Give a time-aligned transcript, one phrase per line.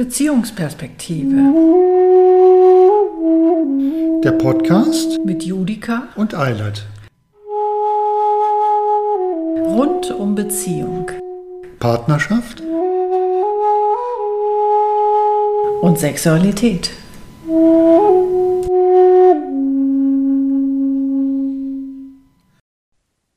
[0.00, 1.36] Beziehungsperspektive.
[4.24, 6.86] Der Podcast mit Judika und Eilert.
[9.66, 11.10] Rund um Beziehung.
[11.80, 12.62] Partnerschaft
[15.82, 16.92] und Sexualität.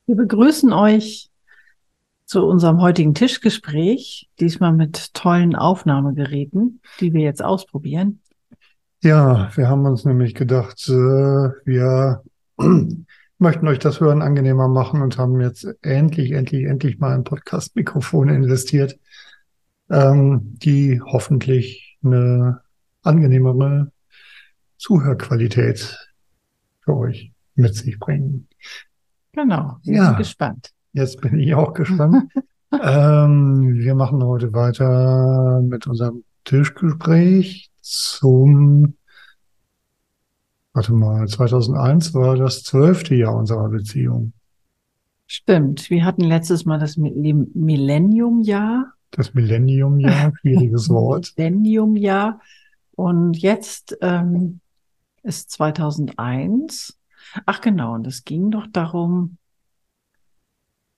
[0.06, 1.28] Wir begrüßen euch
[2.26, 8.20] zu unserem heutigen Tischgespräch, diesmal mit tollen Aufnahmegeräten, die wir jetzt ausprobieren.
[9.02, 12.22] Ja, wir haben uns nämlich gedacht, äh, wir
[13.38, 18.30] möchten euch das Hören angenehmer machen und haben jetzt endlich, endlich, endlich mal ein Podcast-Mikrofon
[18.30, 18.98] investiert,
[19.90, 22.62] ähm, die hoffentlich eine
[23.02, 23.92] angenehmere
[24.78, 25.98] Zuhörqualität
[26.80, 28.48] für euch mit sich bringen.
[29.32, 30.06] Genau, wir ja.
[30.06, 30.70] sind gespannt.
[30.94, 32.32] Jetzt bin ich auch gespannt.
[32.72, 38.94] ähm, wir machen heute weiter mit unserem Tischgespräch zum,
[40.72, 44.32] warte mal, 2001 war das zwölfte Jahr unserer Beziehung.
[45.26, 45.90] Stimmt.
[45.90, 48.92] Wir hatten letztes Mal das Millennium-Jahr.
[49.10, 51.34] Das Millennium-Jahr, schwieriges Wort.
[51.36, 52.40] Millennium-Jahr.
[52.92, 54.60] Und jetzt ähm,
[55.24, 56.96] ist 2001.
[57.46, 59.38] Ach genau, und es ging doch darum,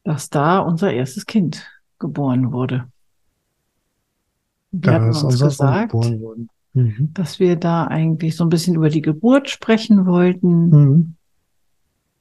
[0.07, 1.67] dass da unser erstes Kind
[1.99, 2.89] geboren wurde.
[4.71, 5.95] Wir da hatten uns gesagt,
[6.75, 7.11] mhm.
[7.13, 11.15] dass wir da eigentlich so ein bisschen über die Geburt sprechen wollten mhm.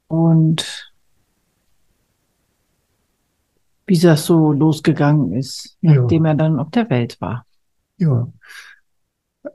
[0.07, 0.91] und
[3.85, 6.31] wie das so losgegangen ist, nachdem ja.
[6.31, 7.45] er dann auf der Welt war.
[7.97, 8.27] Ja.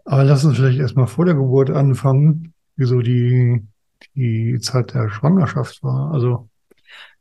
[0.04, 3.66] Aber lass uns vielleicht erstmal vor der Geburt anfangen, wieso die,
[4.14, 6.12] die Zeit der Schwangerschaft war.
[6.12, 6.48] Also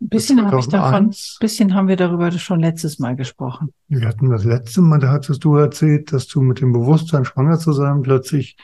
[0.01, 3.73] ein bisschen habe ich davon, bisschen haben wir darüber schon letztes Mal gesprochen.
[3.87, 7.59] Wir hatten das letzte Mal, da hattest du erzählt, dass du mit dem Bewusstsein, schwanger
[7.59, 8.55] zu sein, plötzlich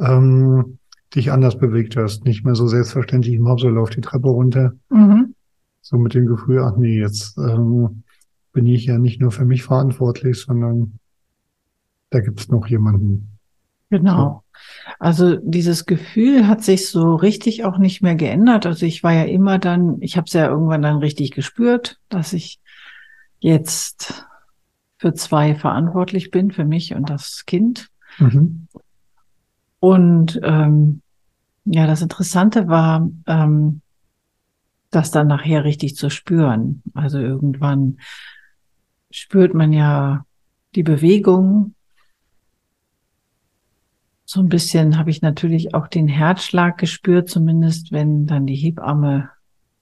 [0.00, 0.78] ähm,
[1.14, 2.24] dich anders bewegt hast.
[2.24, 4.72] Nicht mehr so selbstverständlich im Hauptsaal die Treppe runter.
[4.90, 5.34] Mhm.
[5.80, 8.02] So mit dem Gefühl, ach nee, jetzt ähm,
[8.52, 10.98] bin ich ja nicht nur für mich verantwortlich, sondern
[12.10, 13.38] da gibt es noch jemanden.
[13.90, 14.41] Genau.
[14.98, 18.66] Also dieses Gefühl hat sich so richtig auch nicht mehr geändert.
[18.66, 22.32] Also ich war ja immer dann, ich habe es ja irgendwann dann richtig gespürt, dass
[22.32, 22.60] ich
[23.40, 24.26] jetzt
[24.98, 27.88] für zwei verantwortlich bin, für mich und das Kind.
[28.18, 28.68] Mhm.
[29.80, 31.02] Und ähm,
[31.64, 33.80] ja, das Interessante war, ähm,
[34.90, 36.82] das dann nachher richtig zu spüren.
[36.94, 37.98] Also irgendwann
[39.10, 40.24] spürt man ja
[40.74, 41.74] die Bewegung
[44.32, 49.28] so ein bisschen habe ich natürlich auch den Herzschlag gespürt, zumindest wenn dann die Hebamme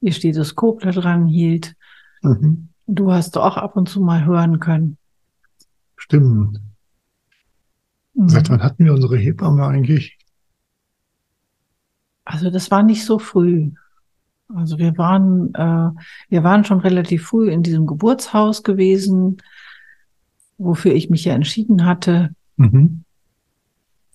[0.00, 1.76] ihr Stethoskop da dran hielt.
[2.22, 2.70] Mhm.
[2.88, 4.98] Du hast auch ab und zu mal hören können.
[5.94, 6.60] Stimmt.
[8.14, 8.28] Mhm.
[8.28, 10.18] Seit wann hatten wir unsere Hebamme eigentlich?
[12.24, 13.70] Also das war nicht so früh.
[14.52, 15.90] Also wir waren, äh,
[16.28, 19.36] wir waren schon relativ früh in diesem Geburtshaus gewesen,
[20.58, 22.34] wofür ich mich ja entschieden hatte.
[22.56, 23.04] Mhm.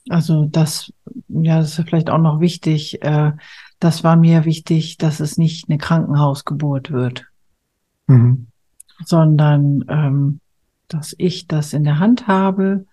[0.10, 0.94] Also das,
[1.30, 3.02] ja, das ist vielleicht auch noch wichtig.
[3.02, 3.32] Äh,
[3.80, 7.26] das war mir wichtig, dass es nicht eine Krankenhausgeburt wird,
[8.08, 8.48] mhm.
[9.04, 10.40] sondern ähm,
[10.88, 12.86] dass ich das in der Hand habe.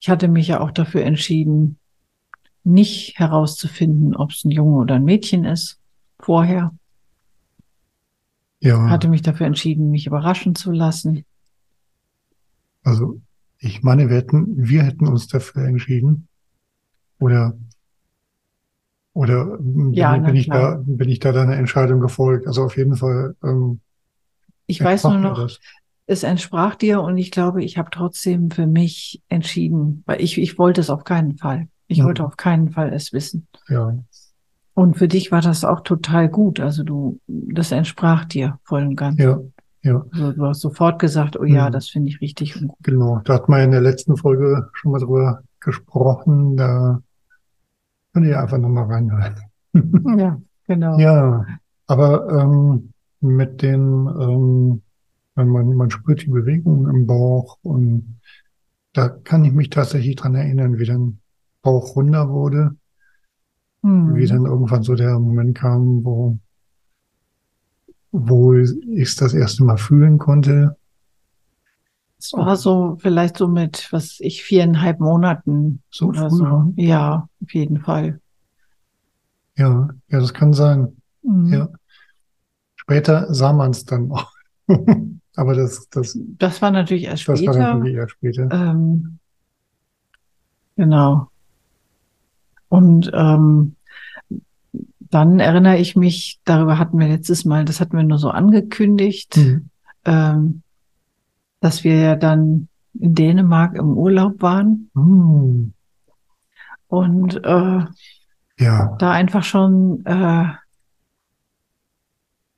[0.00, 1.78] Ich hatte mich ja auch dafür entschieden,
[2.62, 5.78] nicht herauszufinden, ob es ein Junge oder ein Mädchen ist
[6.18, 6.72] vorher.
[8.60, 8.88] Ja.
[8.88, 11.24] Hatte mich dafür entschieden, mich überraschen zu lassen.
[12.82, 13.20] Also
[13.58, 16.28] ich meine, wir hätten, wir hätten uns dafür entschieden.
[17.18, 17.54] Oder,
[19.12, 19.58] oder
[19.92, 22.46] ja, bin, ich da, bin ich da deiner Entscheidung gefolgt?
[22.46, 23.36] Also auf jeden Fall.
[23.42, 23.80] Ähm,
[24.66, 25.48] ich weiß nur noch,
[26.06, 30.58] es entsprach dir und ich glaube, ich habe trotzdem für mich entschieden, weil ich, ich
[30.58, 31.68] wollte es auf keinen Fall.
[31.86, 32.04] Ich ja.
[32.04, 33.46] wollte auf keinen Fall es wissen.
[33.68, 33.98] Ja.
[34.74, 36.60] Und für dich war das auch total gut.
[36.60, 39.18] Also du, das entsprach dir voll und ganz.
[39.18, 39.40] Ja,
[39.82, 40.04] ja.
[40.12, 41.72] Also du hast sofort gesagt, oh ja, mhm.
[41.72, 42.78] das finde ich richtig und gut.
[42.82, 43.20] Genau.
[43.24, 46.56] Da hat man in der letzten Folge schon mal drüber gesprochen.
[46.56, 47.02] Da
[48.12, 49.34] könnt ihr einfach nochmal reinhören.
[50.18, 50.98] ja, genau.
[50.98, 51.44] Ja,
[51.86, 54.82] aber ähm, mit dem, ähm,
[55.34, 58.20] wenn man, man spürt die Bewegung im Bauch und
[58.92, 61.18] da kann ich mich tatsächlich dran erinnern, wie dann
[61.62, 62.76] Bauch runter wurde,
[63.82, 64.14] mhm.
[64.14, 66.38] wie dann irgendwann so der Moment kam, wo,
[68.12, 68.70] wo ich
[69.00, 70.76] es das erste Mal fühlen konnte,
[72.24, 76.72] es war so vielleicht so mit, was ich, viereinhalb Monaten so oder früh, so.
[76.76, 78.20] Ja, auf jeden Fall.
[79.56, 80.96] Ja, ja, das kann sein.
[81.22, 81.52] Mhm.
[81.52, 81.68] Ja.
[82.76, 84.30] Später sah man es dann auch.
[85.36, 87.44] Aber das, das, das war natürlich erst später.
[87.46, 88.48] Das war natürlich erst später.
[88.50, 89.18] Ähm,
[90.76, 91.28] Genau.
[92.68, 93.76] Und ähm,
[94.98, 99.36] dann erinnere ich mich, darüber hatten wir letztes Mal, das hatten wir nur so angekündigt,
[99.36, 99.70] mhm.
[100.04, 100.62] ähm,
[101.64, 104.90] dass wir ja dann in Dänemark im Urlaub waren.
[104.92, 105.72] Mhm.
[106.88, 107.84] Und äh,
[108.58, 108.96] ja.
[108.98, 110.44] da einfach schon äh,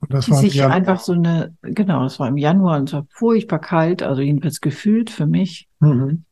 [0.09, 3.59] das war sich einfach so eine, genau, das war im Januar und es war furchtbar
[3.59, 5.69] kalt, also jedenfalls gefühlt für mich.
[5.79, 6.25] Mhm.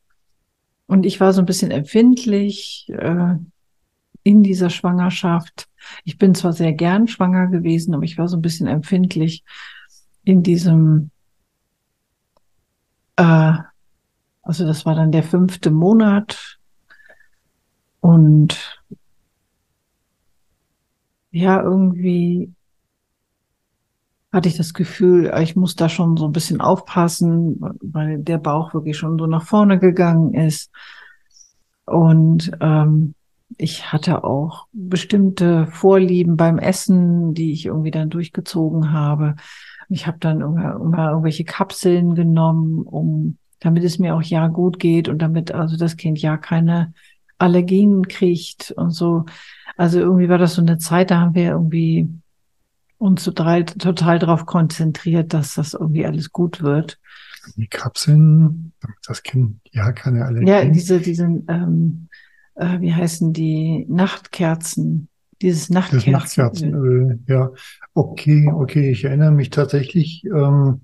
[0.86, 3.36] Und ich war so ein bisschen empfindlich äh,
[4.22, 5.66] in dieser Schwangerschaft.
[6.04, 9.44] Ich bin zwar sehr gern schwanger gewesen, aber ich war so ein bisschen empfindlich
[10.24, 11.10] in diesem,
[13.16, 13.52] äh,
[14.42, 16.58] also das war dann der fünfte Monat
[18.00, 18.80] und
[21.30, 22.52] ja, irgendwie
[24.32, 28.74] hatte ich das Gefühl, ich muss da schon so ein bisschen aufpassen, weil der Bauch
[28.74, 30.70] wirklich schon so nach vorne gegangen ist.
[31.86, 33.14] Und ähm,
[33.56, 39.36] ich hatte auch bestimmte Vorlieben beim Essen, die ich irgendwie dann durchgezogen habe.
[39.88, 44.78] Ich habe dann immer, immer irgendwelche Kapseln genommen, um damit es mir auch ja gut
[44.78, 46.92] geht und damit also das Kind ja keine
[47.38, 49.24] Allergien kriegt und so.
[49.76, 52.08] Also irgendwie war das so eine Zeit, da haben wir irgendwie
[52.98, 56.98] uns total, total darauf konzentriert, dass das irgendwie alles gut wird.
[57.56, 60.48] Die Kapseln, damit das Kind ja keine Allergien.
[60.48, 62.08] Ja, diese, diese, ähm,
[62.54, 65.08] äh, wie heißen die Nachtkerzen?
[65.42, 66.12] Dieses Nachtkerzenöl.
[66.12, 67.50] Das Nachtkerzenöl, ja.
[67.94, 70.82] Okay, okay, ich erinnere mich tatsächlich, ähm,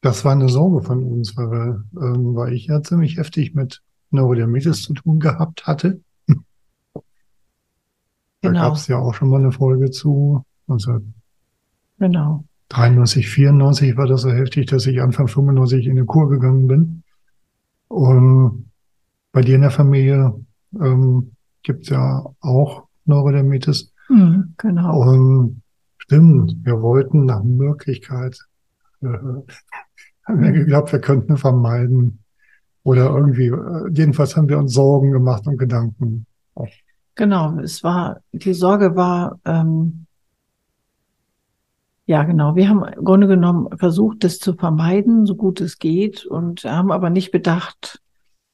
[0.00, 4.82] das war eine Sorge von uns, weil, ähm, weil ich ja ziemlich heftig mit Neurodermitis
[4.82, 6.00] zu tun gehabt hatte.
[8.42, 8.62] Da genau.
[8.62, 10.44] gab es ja auch schon mal eine Folge zu.
[10.66, 11.00] Also
[11.98, 12.44] genau.
[12.70, 17.02] 93, 94 war das so heftig, dass ich Anfang 95 in eine Kur gegangen bin.
[17.86, 18.70] Und
[19.30, 20.34] bei dir in der Familie
[20.80, 21.32] ähm,
[21.62, 23.92] gibt es ja auch Neurodermitis.
[24.08, 25.00] Mhm, genau.
[25.00, 25.62] Und
[25.98, 28.38] stimmt, wir wollten nach Möglichkeit,
[29.02, 32.18] äh, haben wir geglaubt, wir könnten vermeiden.
[32.84, 36.26] Oder irgendwie, äh, jedenfalls haben wir uns Sorgen gemacht und Gedanken.
[37.14, 40.06] Genau, es war, die Sorge war, ähm,
[42.06, 42.56] ja, genau.
[42.56, 46.90] Wir haben im Grunde genommen versucht, das zu vermeiden, so gut es geht, und haben
[46.90, 48.02] aber nicht bedacht,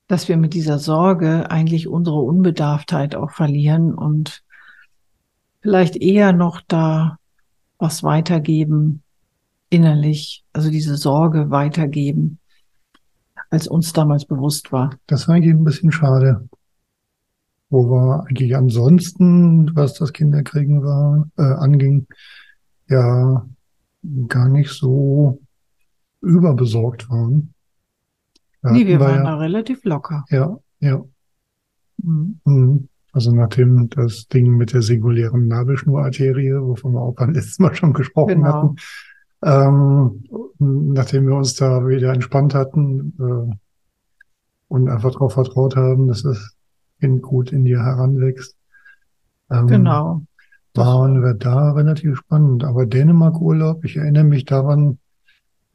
[0.09, 4.43] dass wir mit dieser Sorge eigentlich unsere Unbedarftheit auch verlieren und
[5.61, 7.19] vielleicht eher noch da
[7.79, 9.03] was weitergeben,
[9.71, 12.39] innerlich, also diese Sorge weitergeben,
[13.51, 14.91] als uns damals bewusst war.
[15.07, 16.49] Das war eigentlich ein bisschen schade.
[17.71, 22.07] Wo wir eigentlich ansonsten, was das Kinderkriegen war, äh, anging,
[22.89, 23.47] ja
[24.27, 25.39] gar nicht so
[26.23, 27.53] überbesorgt waren.
[28.63, 30.25] Nee, wir waren ja, da relativ locker.
[30.31, 31.05] Ja, ja.
[31.99, 32.41] Mhm.
[32.45, 32.89] mhm.
[33.13, 37.93] Also nachdem das Ding mit der singulären Nabelschnurarterie, wovon wir auch beim letzten Mal schon
[37.95, 38.53] gesprochen genau.
[38.53, 38.77] hatten,
[39.43, 40.25] ähm,
[40.59, 43.57] nachdem wir uns da wieder entspannt hatten äh,
[44.69, 46.55] und einfach darauf vertraut haben, dass das
[47.01, 48.57] Kind gut in dir heranwächst.
[49.51, 50.23] Ähm, genau
[50.79, 52.65] waren wir da relativ spannend.
[52.65, 54.99] Aber Dänemark-Urlaub, ich erinnere mich daran,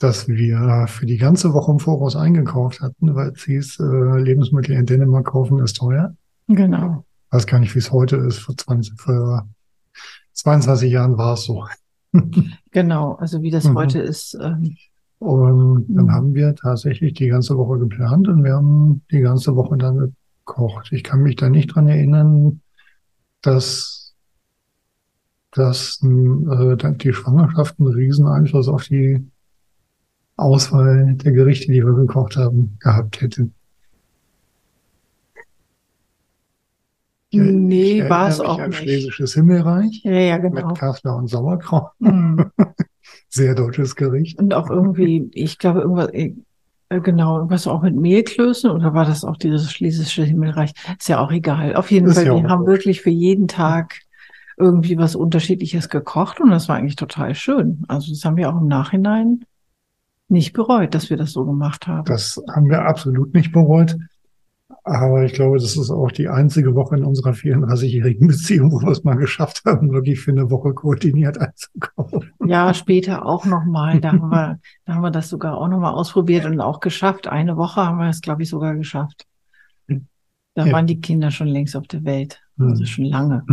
[0.04, 4.76] dass wir für die ganze Woche im Voraus eingekauft hatten, weil es hieß, äh, Lebensmittel
[4.76, 6.14] in Dänemark kaufen ist teuer.
[6.50, 7.06] Genau.
[7.28, 8.40] Ich weiß gar nicht, wie es heute ist.
[8.40, 9.48] Vor 20, vor
[10.34, 11.66] 22 Jahren war es so.
[12.72, 13.76] genau, also wie das mhm.
[13.76, 14.38] heute ist.
[14.42, 14.76] Ähm,
[15.20, 16.12] und dann mhm.
[16.12, 20.14] haben wir tatsächlich die ganze Woche geplant und wir haben die ganze Woche dann
[20.46, 20.92] gekocht.
[20.92, 22.60] Ich kann mich da nicht dran erinnern,
[23.42, 24.02] dass
[25.52, 29.32] dass äh, die Schwangerschaft einen riesen Einfluss auf die
[30.44, 33.50] Auswahl der Gerichte, die wir gekocht haben, gehabt hätte.
[37.34, 38.78] Nee, war es auch nicht.
[38.78, 40.02] Schlesisches Himmelreich.
[40.04, 40.68] Ja, ja, genau.
[40.68, 41.90] Mit Kassler und Sauerkraut.
[42.00, 42.52] Mhm.
[43.30, 44.38] Sehr deutsches Gericht.
[44.38, 46.34] Und auch irgendwie, ich glaube, irgendwas, äh,
[46.90, 50.74] genau, irgendwas auch mit Mehlklößen oder war das auch dieses Schlesische Himmelreich?
[51.00, 51.76] Ist ja auch egal.
[51.76, 54.02] Auf jeden Ist Fall, ja wir haben wirklich für jeden Tag
[54.58, 57.84] irgendwie was Unterschiedliches gekocht und das war eigentlich total schön.
[57.88, 59.44] Also das haben wir auch im Nachhinein
[60.30, 62.06] nicht bereut, dass wir das so gemacht haben.
[62.06, 63.96] Das haben wir absolut nicht bereut.
[64.86, 68.90] Aber ich glaube, das ist auch die einzige Woche in unserer 34-jährigen Beziehung, wo wir
[68.92, 72.32] es mal geschafft haben, wirklich für eine Woche koordiniert einzukaufen.
[72.46, 74.02] Ja, später auch nochmal.
[74.02, 77.28] Da haben wir, da haben wir das sogar auch nochmal ausprobiert und auch geschafft.
[77.28, 79.26] Eine Woche haben wir es, glaube ich, sogar geschafft.
[80.56, 80.74] Da ja.
[80.74, 82.42] waren die Kinder schon längst auf der Welt.
[82.60, 82.86] Also hm.
[82.86, 83.46] schon lange.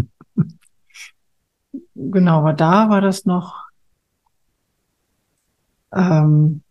[1.94, 3.69] Genau, aber da war das noch,
[5.92, 6.62] ähm,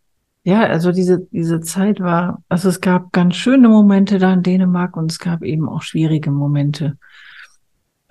[0.44, 4.96] Ja, also diese, diese Zeit war, also es gab ganz schöne Momente da in Dänemark
[4.98, 6.98] und es gab eben auch schwierige Momente.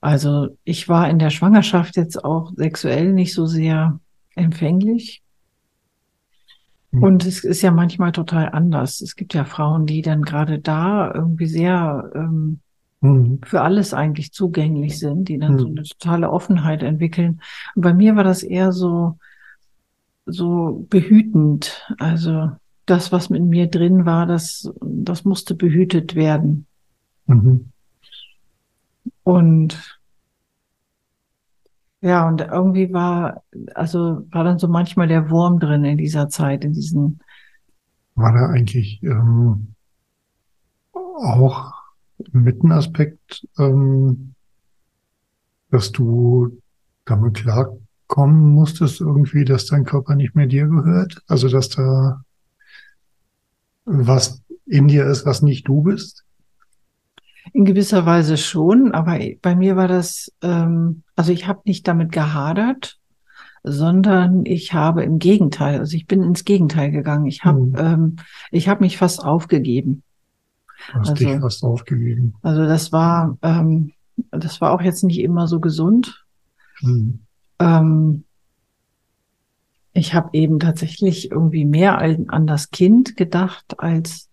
[0.00, 3.98] Also ich war in der Schwangerschaft jetzt auch sexuell nicht so sehr
[4.36, 5.22] empfänglich.
[6.92, 7.02] Mhm.
[7.02, 9.00] Und es ist ja manchmal total anders.
[9.00, 12.60] Es gibt ja Frauen, die dann gerade da irgendwie sehr ähm,
[13.00, 13.40] mhm.
[13.44, 15.58] für alles eigentlich zugänglich sind, die dann mhm.
[15.58, 17.40] so eine totale Offenheit entwickeln.
[17.74, 19.18] Und bei mir war das eher so,
[20.28, 21.84] so behütend.
[21.98, 22.50] Also
[22.86, 26.66] das, was in mir drin war, das, das musste behütet werden.
[27.26, 27.70] Mhm.
[29.24, 29.98] Und
[32.00, 33.42] ja, und irgendwie war,
[33.74, 37.20] also war dann so manchmal der Wurm drin in dieser Zeit, in diesen.
[38.14, 39.74] War da eigentlich ähm,
[40.92, 41.72] auch
[42.32, 44.34] mit ein Aspekt, ähm,
[45.70, 46.60] dass du
[47.04, 47.44] damit
[48.08, 51.22] klarkommen musstest, irgendwie, dass dein Körper nicht mehr dir gehört?
[51.26, 52.22] Also, dass da
[53.84, 56.24] was in dir ist, was nicht du bist?
[57.54, 62.12] In gewisser Weise schon, aber bei mir war das, ähm, also ich habe nicht damit
[62.12, 62.98] gehadert,
[63.62, 67.26] sondern ich habe im Gegenteil, also ich bin ins Gegenteil gegangen.
[67.26, 67.76] Ich habe mhm.
[67.78, 68.16] ähm,
[68.50, 70.02] ich habe mich fast aufgegeben.
[70.92, 72.34] Du hast also, dich fast aufgegeben.
[72.42, 73.92] Also das war ähm,
[74.30, 76.26] das war auch jetzt nicht immer so gesund.
[76.82, 77.20] Mhm.
[77.58, 78.24] Ähm,
[79.92, 84.28] ich habe eben tatsächlich irgendwie mehr an das Kind gedacht als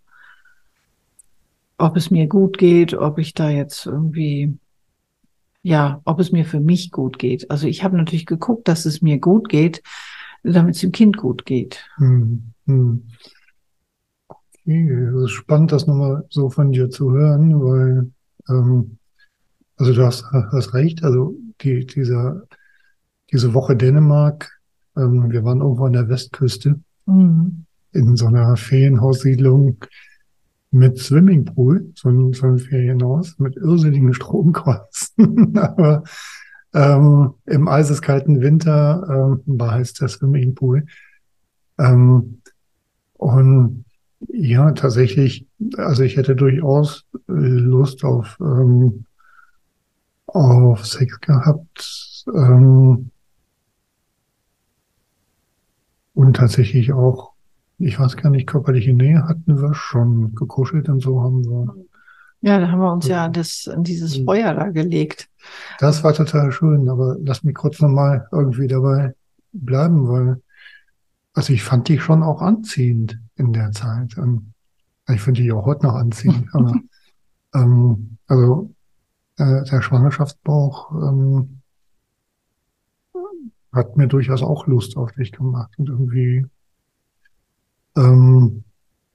[1.78, 4.58] ob es mir gut geht, ob ich da jetzt irgendwie,
[5.62, 7.52] ja, ob es mir für mich gut geht.
[7.52, 9.82] Also ich habe natürlich geguckt, dass es mir gut geht,
[10.44, 11.86] damit es dem Kind gut geht.
[11.98, 13.04] Hm, hm.
[14.28, 18.12] Okay, es ist spannend, das nochmal so von dir zu hören, weil,
[18.50, 18.98] ähm,
[19.78, 22.44] also du hast, hast recht, also die, dieser,
[23.32, 24.52] diese Woche Dänemark,
[24.98, 27.66] ähm, wir waren irgendwo an der Westküste mhm.
[27.92, 29.78] in so einer Ferienhaussiedlung
[30.72, 35.58] mit Swimmingpool, so ein, so ein Ferienhaus, mit irrsinnigen Stromkosten.
[35.58, 36.04] Aber
[36.74, 40.86] ähm, im eiseskalten Winter ähm, war heißt der Swimmingpool.
[41.80, 42.42] Ähm,
[43.14, 43.86] und
[44.28, 49.06] ja, tatsächlich, also ich hätte durchaus äh, Lust auf, ähm,
[50.28, 52.26] auf Sex gehabt.
[52.34, 53.12] Ähm,
[56.16, 57.36] und tatsächlich auch
[57.78, 61.76] ich weiß gar nicht, körperliche Nähe hatten wir schon, gekuschelt und so haben wir.
[62.42, 64.26] Ja, da haben wir uns ja das, dieses hm.
[64.26, 65.30] Feuer da gelegt.
[65.80, 69.16] Das war total schön, aber lass mich kurz nochmal irgendwie dabei
[69.52, 70.42] bleiben, weil,
[71.34, 74.18] also ich fand dich schon auch anziehend in der Zeit.
[74.18, 74.54] Und
[75.10, 76.76] ich finde dich auch heute noch anziehend, aber,
[77.56, 78.72] ähm, also,
[79.38, 81.62] äh, der Schwangerschaftsbauch, ähm,
[83.76, 86.46] hat mir durchaus auch Lust auf dich gemacht und irgendwie
[87.98, 88.64] ähm,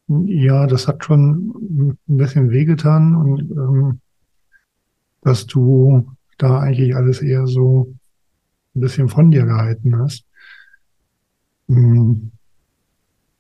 [0.09, 4.01] ja, das hat schon ein bisschen wehgetan und ähm,
[5.23, 7.95] dass du da eigentlich alles eher so
[8.75, 10.25] ein bisschen von dir gehalten hast.
[11.69, 12.33] Ähm,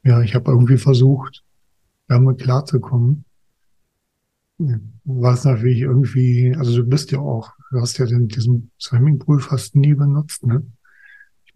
[0.04, 1.42] ja, ich habe irgendwie versucht,
[2.06, 3.24] damit klarzukommen.
[5.04, 9.74] Was natürlich irgendwie, also du bist ja auch, du hast ja den, diesen Swimmingpool fast
[9.74, 10.62] nie benutzt, ne?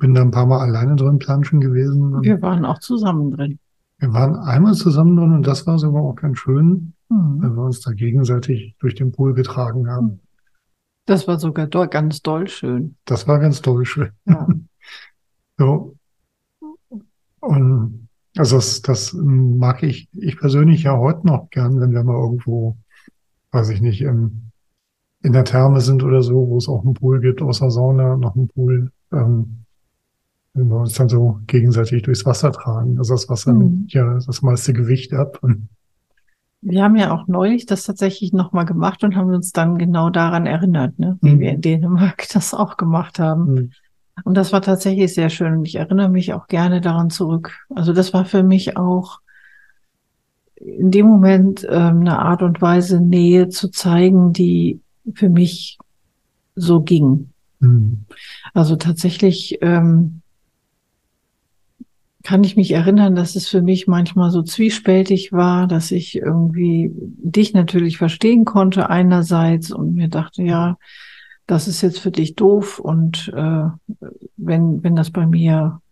[0.04, 2.20] Ich bin da ein paar Mal alleine drin planschen gewesen.
[2.20, 3.58] Wir waren auch zusammen drin.
[3.96, 7.40] Wir waren einmal zusammen drin und das war sogar auch ganz schön, mhm.
[7.40, 10.20] weil wir uns da gegenseitig durch den Pool getragen haben.
[11.06, 12.96] Das war sogar do ganz doll schön.
[13.06, 14.10] Das war ganz doll schön.
[14.26, 14.46] Ja.
[15.58, 15.96] so.
[17.40, 22.20] Und also das, das mag ich, ich persönlich ja heute noch gern, wenn wir mal
[22.22, 22.76] irgendwo,
[23.52, 24.50] weiß ich nicht, im,
[25.22, 28.36] in der Therme sind oder so, wo es auch einen Pool gibt, außer Sauna noch
[28.36, 28.92] einen Pool.
[29.10, 29.63] Ähm,
[30.54, 32.96] wenn wir uns dann so gegenseitig durchs Wasser tragen.
[32.98, 33.58] Also das Wasser mhm.
[33.58, 35.40] nimmt ja das meiste Gewicht ab.
[36.62, 40.46] Wir haben ja auch neulich das tatsächlich nochmal gemacht und haben uns dann genau daran
[40.46, 41.18] erinnert, ne?
[41.20, 41.40] wie mhm.
[41.40, 43.52] wir in Dänemark das auch gemacht haben.
[43.52, 43.70] Mhm.
[44.22, 45.54] Und das war tatsächlich sehr schön.
[45.54, 47.66] Und ich erinnere mich auch gerne daran zurück.
[47.74, 49.18] Also das war für mich auch
[50.54, 54.80] in dem Moment ähm, eine Art und Weise, Nähe zu zeigen, die
[55.14, 55.78] für mich
[56.54, 57.30] so ging.
[57.58, 58.04] Mhm.
[58.54, 60.22] Also tatsächlich ähm,
[62.24, 66.90] kann ich mich erinnern, dass es für mich manchmal so zwiespältig war, dass ich irgendwie
[66.94, 70.78] dich natürlich verstehen konnte einerseits und mir dachte, ja,
[71.46, 73.64] das ist jetzt für dich doof und äh,
[74.38, 75.82] wenn, wenn das bei mir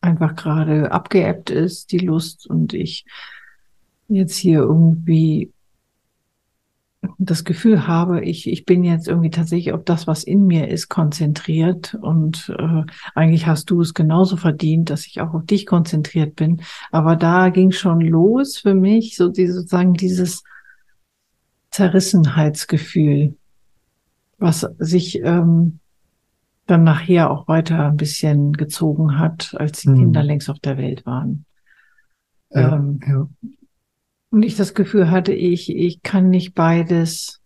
[0.00, 3.04] einfach gerade abgeebbt ist, die Lust und ich
[4.06, 5.52] jetzt hier irgendwie
[7.18, 10.88] das Gefühl habe, ich, ich bin jetzt irgendwie tatsächlich auf das, was in mir ist,
[10.88, 11.94] konzentriert.
[12.00, 12.82] Und äh,
[13.14, 16.62] eigentlich hast du es genauso verdient, dass ich auch auf dich konzentriert bin.
[16.90, 20.42] Aber da ging schon los für mich, so die, sozusagen dieses
[21.70, 23.36] Zerrissenheitsgefühl,
[24.38, 25.78] was sich ähm,
[26.66, 29.96] dann nachher auch weiter ein bisschen gezogen hat, als die mhm.
[29.96, 31.46] Kinder längst auf der Welt waren.
[32.50, 33.28] Ja, ähm, ja.
[34.30, 37.40] Und ich das Gefühl hatte, ich, ich kann nicht beides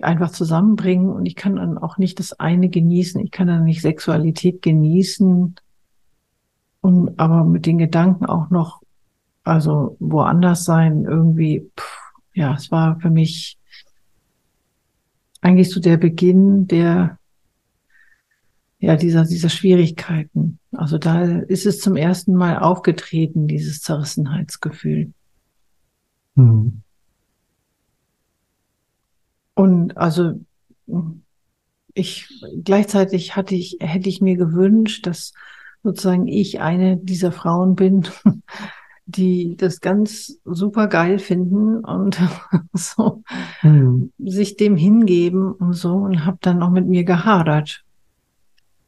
[0.00, 3.20] einfach zusammenbringen und ich kann dann auch nicht das eine genießen.
[3.20, 5.54] Ich kann dann nicht Sexualität genießen
[6.80, 8.82] und aber mit den Gedanken auch noch,
[9.44, 13.58] also woanders sein, irgendwie, pff, ja, es war für mich
[15.40, 17.18] eigentlich so der Beginn der
[18.84, 20.58] ja, dieser, dieser Schwierigkeiten.
[20.72, 25.12] Also da ist es zum ersten Mal aufgetreten, dieses Zerrissenheitsgefühl.
[26.34, 26.82] Mhm.
[29.54, 30.38] Und also
[31.94, 32.28] ich
[32.62, 35.32] gleichzeitig hatte ich, hätte ich mir gewünscht, dass
[35.82, 38.06] sozusagen ich eine dieser Frauen bin,
[39.06, 42.20] die das ganz super geil finden und
[42.74, 43.22] so
[43.62, 44.12] mhm.
[44.18, 47.83] sich dem hingeben und so und habe dann auch mit mir gehadert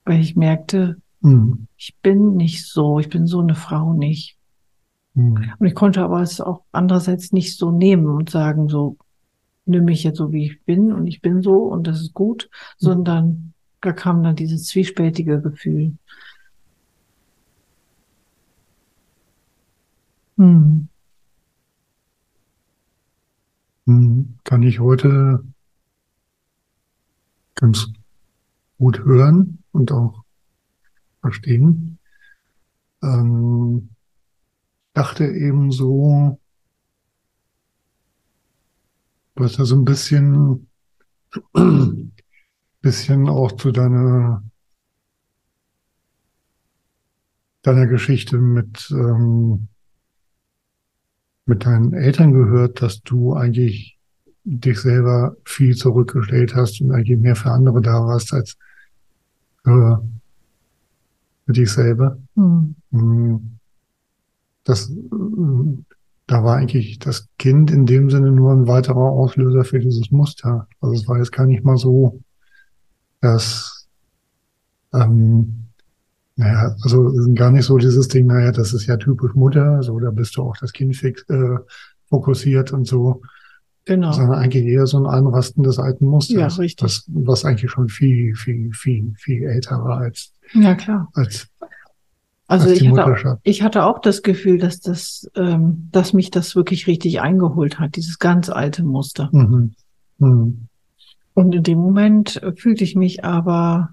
[0.06, 1.66] weil ich merkte, mhm.
[1.76, 4.38] ich bin nicht so, ich bin so eine Frau nicht.
[5.14, 5.52] Mhm.
[5.58, 8.96] Und ich konnte aber es auch andererseits nicht so nehmen und sagen, so,
[9.66, 12.48] nimm mich jetzt so, wie ich bin und ich bin so und das ist gut,
[12.52, 12.56] mhm.
[12.78, 15.96] sondern da kam dann dieses zwiespältige Gefühl.
[20.36, 20.88] Mhm.
[24.44, 25.44] Kann ich heute
[27.54, 27.88] ganz
[28.78, 30.24] gut hören und auch
[31.20, 31.98] verstehen.
[33.02, 33.90] Ähm,
[34.94, 36.40] dachte eben so,
[39.34, 40.68] du hast ja so ein bisschen,
[42.80, 44.42] bisschen auch zu deiner,
[47.62, 49.68] deiner Geschichte mit, ähm,
[51.44, 53.98] mit deinen Eltern gehört, dass du eigentlich
[54.44, 58.56] dich selber viel zurückgestellt hast und eigentlich mehr für andere da warst als
[59.66, 60.00] für,
[61.44, 62.18] für dich selber.
[62.36, 63.58] Mhm.
[64.62, 64.92] Das,
[66.26, 70.68] da war eigentlich das Kind in dem Sinne nur ein weiterer Auslöser für dieses Muster.
[70.80, 72.20] Also es war jetzt gar nicht mal so,
[73.20, 73.88] dass,
[74.92, 75.64] ähm,
[76.36, 80.10] naja, also gar nicht so dieses Ding, naja, das ist ja typisch Mutter, so, da
[80.10, 81.56] bist du auch das Kind fix, äh,
[82.08, 83.22] fokussiert und so.
[83.86, 84.12] Genau.
[84.12, 86.56] Sondern eigentlich eher so ein Einrasten des alten Musters.
[86.56, 86.84] Ja, richtig.
[86.84, 91.08] Das, was eigentlich schon viel, viel, viel, viel älter war als, ja, klar.
[91.14, 91.48] als,
[92.48, 96.32] also als ich, hatte auch, ich hatte auch das Gefühl, dass das, ähm, dass mich
[96.32, 99.30] das wirklich richtig eingeholt hat, dieses ganz alte Muster.
[99.32, 99.74] Mhm.
[100.18, 100.66] Mhm.
[101.34, 103.90] Und in dem Moment fühlte ich mich aber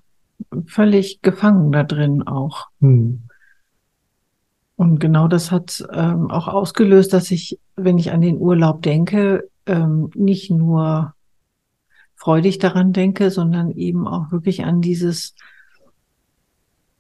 [0.66, 2.68] völlig gefangen da drin auch.
[2.80, 3.24] Mhm.
[4.76, 9.48] Und genau das hat ähm, auch ausgelöst, dass ich, wenn ich an den Urlaub denke,
[9.66, 11.14] ähm, nicht nur
[12.16, 15.36] freudig daran denke, sondern eben auch wirklich an dieses,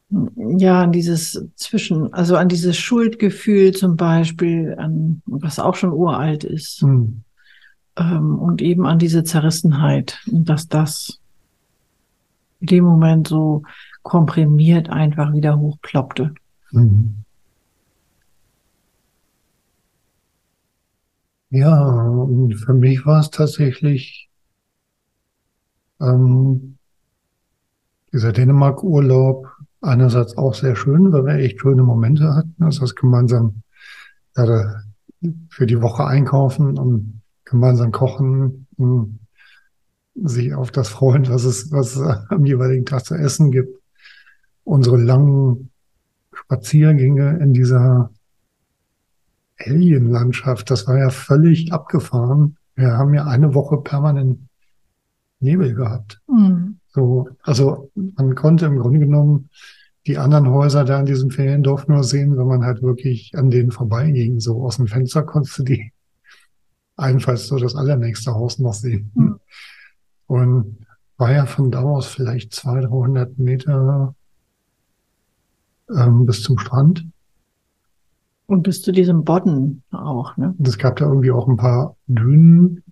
[0.10, 6.44] ja, an dieses Zwischen, also an dieses Schuldgefühl zum Beispiel, an was auch schon uralt
[6.44, 6.84] ist.
[6.84, 7.24] Mhm.
[7.96, 11.20] Ähm, und eben an diese Zerrissenheit, dass das
[12.60, 13.64] in dem Moment so
[14.02, 16.34] komprimiert einfach wieder hochploppte.
[16.72, 17.23] Mhm.
[21.54, 24.28] Ja, und für mich war es tatsächlich
[26.02, 26.80] ähm,
[28.12, 29.46] dieser Dänemark-Urlaub
[29.80, 32.56] einerseits auch sehr schön, weil wir echt schöne Momente hatten.
[32.58, 33.62] Also das gemeinsam
[34.36, 34.82] ja,
[35.50, 39.20] für die Woche einkaufen und gemeinsam kochen, und
[40.16, 43.80] sich auf das freuen, was es, was es am jeweiligen Tag zu essen gibt.
[44.64, 45.70] Unsere langen
[46.32, 48.10] Spaziergänge in dieser
[49.60, 52.58] Alien-Landschaft, das war ja völlig abgefahren.
[52.76, 54.40] Wir haben ja eine Woche permanent
[55.40, 56.22] Nebel gehabt.
[56.28, 56.80] Mhm.
[56.90, 59.50] So, also man konnte im Grunde genommen
[60.06, 63.72] die anderen Häuser da in diesem Feriendorf nur sehen, wenn man halt wirklich an denen
[63.72, 64.40] vorbeiging.
[64.40, 65.92] So aus dem Fenster konntest du die
[66.96, 69.12] allenfalls so das allernächste Haus noch sehen.
[69.14, 69.40] Mhm.
[70.28, 70.78] Und
[71.18, 74.16] war ja von da aus vielleicht 200, 300 Meter
[75.90, 77.06] ähm, bis zum Strand.
[78.46, 80.54] Und bis zu diesem Bodden auch, ne?
[80.64, 82.84] Es gab da irgendwie auch ein paar Dünen.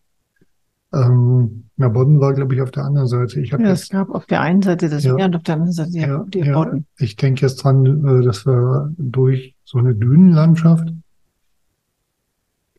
[0.93, 3.39] Ähm, na, Bodden war, glaube ich, auf der anderen Seite.
[3.39, 5.73] Ich ja, es gab auf der einen Seite das ja, Meer und auf der anderen
[5.73, 6.85] Seite ja, die ja, Bodden.
[6.97, 10.93] Ich denke jetzt dran, äh, dass wir durch so eine Dünenlandschaft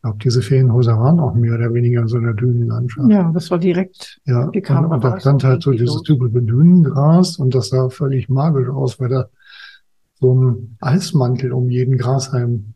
[0.03, 3.09] glaube, diese Ferienhäuser waren auch mehr oder weniger in so einer Dünenlandschaft.
[3.09, 4.19] Ja, das war direkt.
[4.25, 8.29] Ja, die und, und da stand halt so dieses typische Dünengras und das sah völlig
[8.29, 9.29] magisch aus, weil da
[10.23, 12.73] so ein Eismantel um jeden Grashalm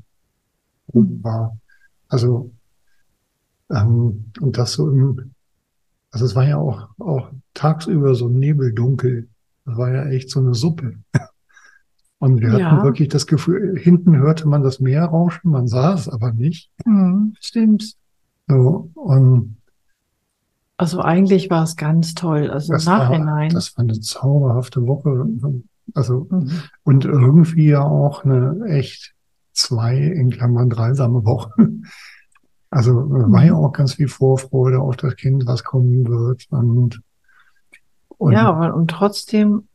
[0.91, 1.57] war.
[2.09, 2.51] Also,
[3.69, 5.31] ähm, und das so im,
[6.11, 9.29] also es war ja auch, auch tagsüber so nebeldunkel.
[9.63, 10.95] Das war ja echt so eine Suppe.
[12.19, 12.71] Und wir ja.
[12.71, 16.71] hatten wirklich das Gefühl, hinten hörte man das Meer rauschen, man sah es aber nicht.
[16.83, 17.93] Mhm, stimmt.
[18.47, 19.57] So, und
[20.77, 22.49] also eigentlich war es ganz toll.
[22.49, 23.51] Also im Nachhinein.
[23.51, 25.27] War, das war eine zauberhafte Woche.
[25.93, 26.51] Also, mhm.
[26.83, 29.13] und irgendwie ja auch eine echt
[29.53, 31.51] zwei, in Klammern dreisame Woche.
[32.69, 33.31] Also mhm.
[33.31, 36.47] war ja auch ganz viel Vorfreude auf das Kind, was kommen wird.
[36.49, 37.01] Und,
[38.17, 39.69] und ja, aber und trotzdem,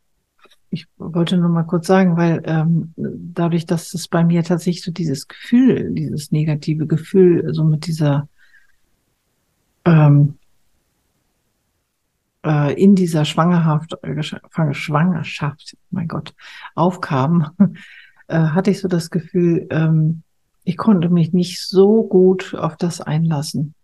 [0.69, 4.93] ich wollte nur mal kurz sagen, weil ähm, dadurch, dass es bei mir tatsächlich so
[4.93, 8.29] dieses Gefühl, dieses negative Gefühl, so mit dieser
[9.87, 10.35] ähm,
[12.45, 14.23] äh, in dieser Schwangerschaft, äh,
[14.73, 16.35] Schwangerschaft, mein Gott,
[16.75, 17.51] aufkam,
[18.29, 20.23] äh, hatte ich so das Gefühl, ähm,
[20.65, 23.75] ich konnte mich nicht so gut auf das einlassen.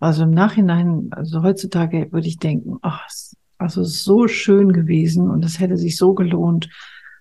[0.00, 3.08] Also im Nachhinein, also heutzutage würde ich denken, ach,
[3.58, 6.68] also so schön gewesen und es hätte sich so gelohnt,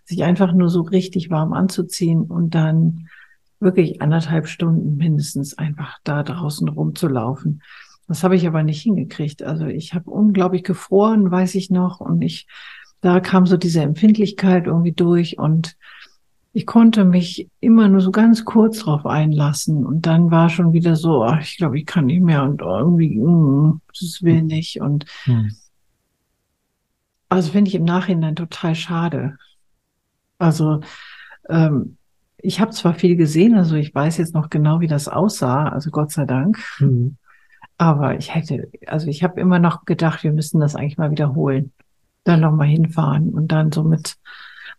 [0.05, 3.07] sich einfach nur so richtig warm anzuziehen und dann
[3.59, 7.61] wirklich anderthalb Stunden mindestens einfach da draußen rumzulaufen.
[8.07, 9.43] Das habe ich aber nicht hingekriegt.
[9.43, 12.47] Also ich habe unglaublich gefroren, weiß ich noch, und ich,
[13.01, 15.77] da kam so diese Empfindlichkeit irgendwie durch und
[16.55, 20.95] ich konnte mich immer nur so ganz kurz drauf einlassen und dann war schon wieder
[20.95, 24.47] so, ach, ich glaube, ich kann nicht mehr und irgendwie, mm, das will hm.
[24.47, 25.51] nicht und hm.
[27.29, 29.37] also finde ich im Nachhinein total schade.
[30.37, 30.81] Also
[31.49, 31.97] ähm,
[32.37, 35.89] ich habe zwar viel gesehen, also ich weiß jetzt noch genau, wie das aussah, also
[35.89, 36.59] Gott sei Dank.
[36.77, 37.17] Hm.
[37.77, 41.71] Aber ich hätte, also ich habe immer noch gedacht, wir müssen das eigentlich mal wiederholen.
[42.23, 44.17] Dann nochmal hinfahren und dann so mit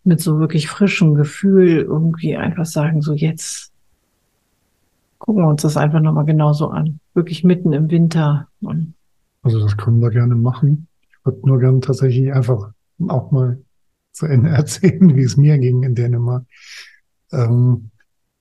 [0.05, 3.73] mit so wirklich frischem Gefühl irgendwie einfach sagen, so jetzt
[5.17, 6.99] gucken wir uns das einfach nochmal genauso an.
[7.15, 8.47] Wirklich mitten im Winter.
[9.41, 10.87] also das können wir gerne machen.
[11.01, 12.71] Ich würde nur gerne tatsächlich einfach
[13.07, 13.59] auch mal
[14.11, 16.45] zu Ende erzählen, wie es mir ging in Dänemark.
[17.31, 17.89] Ähm,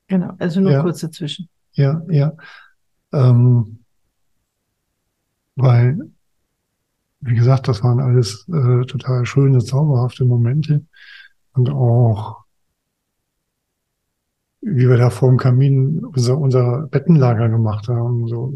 [0.07, 1.49] genau, also nur ja, kurz dazwischen.
[1.73, 2.35] Ja, ja.
[3.13, 3.79] Ähm,
[5.57, 6.11] weil,
[7.21, 10.85] wie gesagt, das waren alles äh, total schöne, zauberhafte Momente
[11.53, 12.45] und auch
[14.65, 18.27] wie wir da vor dem Kamin unser, unser Bettenlager gemacht haben.
[18.29, 18.55] So,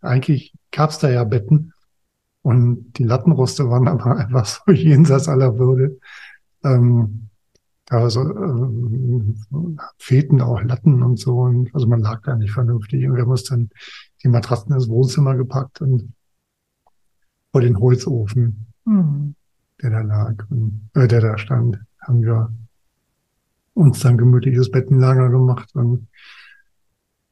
[0.00, 1.72] eigentlich gab's da ja Betten
[2.42, 5.98] und die Lattenroste waren aber einfach so jenseits aller Würde.
[6.64, 7.28] Ähm,
[7.86, 9.36] da so, ähm,
[9.98, 13.30] fehlten auch Latten und so und also man lag da nicht vernünftig und wir haben
[13.30, 13.68] uns dann
[14.22, 16.14] die Matratzen ins Wohnzimmer gepackt und
[17.54, 19.36] vor den Holzofen, mhm.
[19.80, 22.52] der da lag und äh, der da stand haben wir
[23.74, 25.70] uns dann gemütliches Bettenlager gemacht.
[25.76, 26.08] Und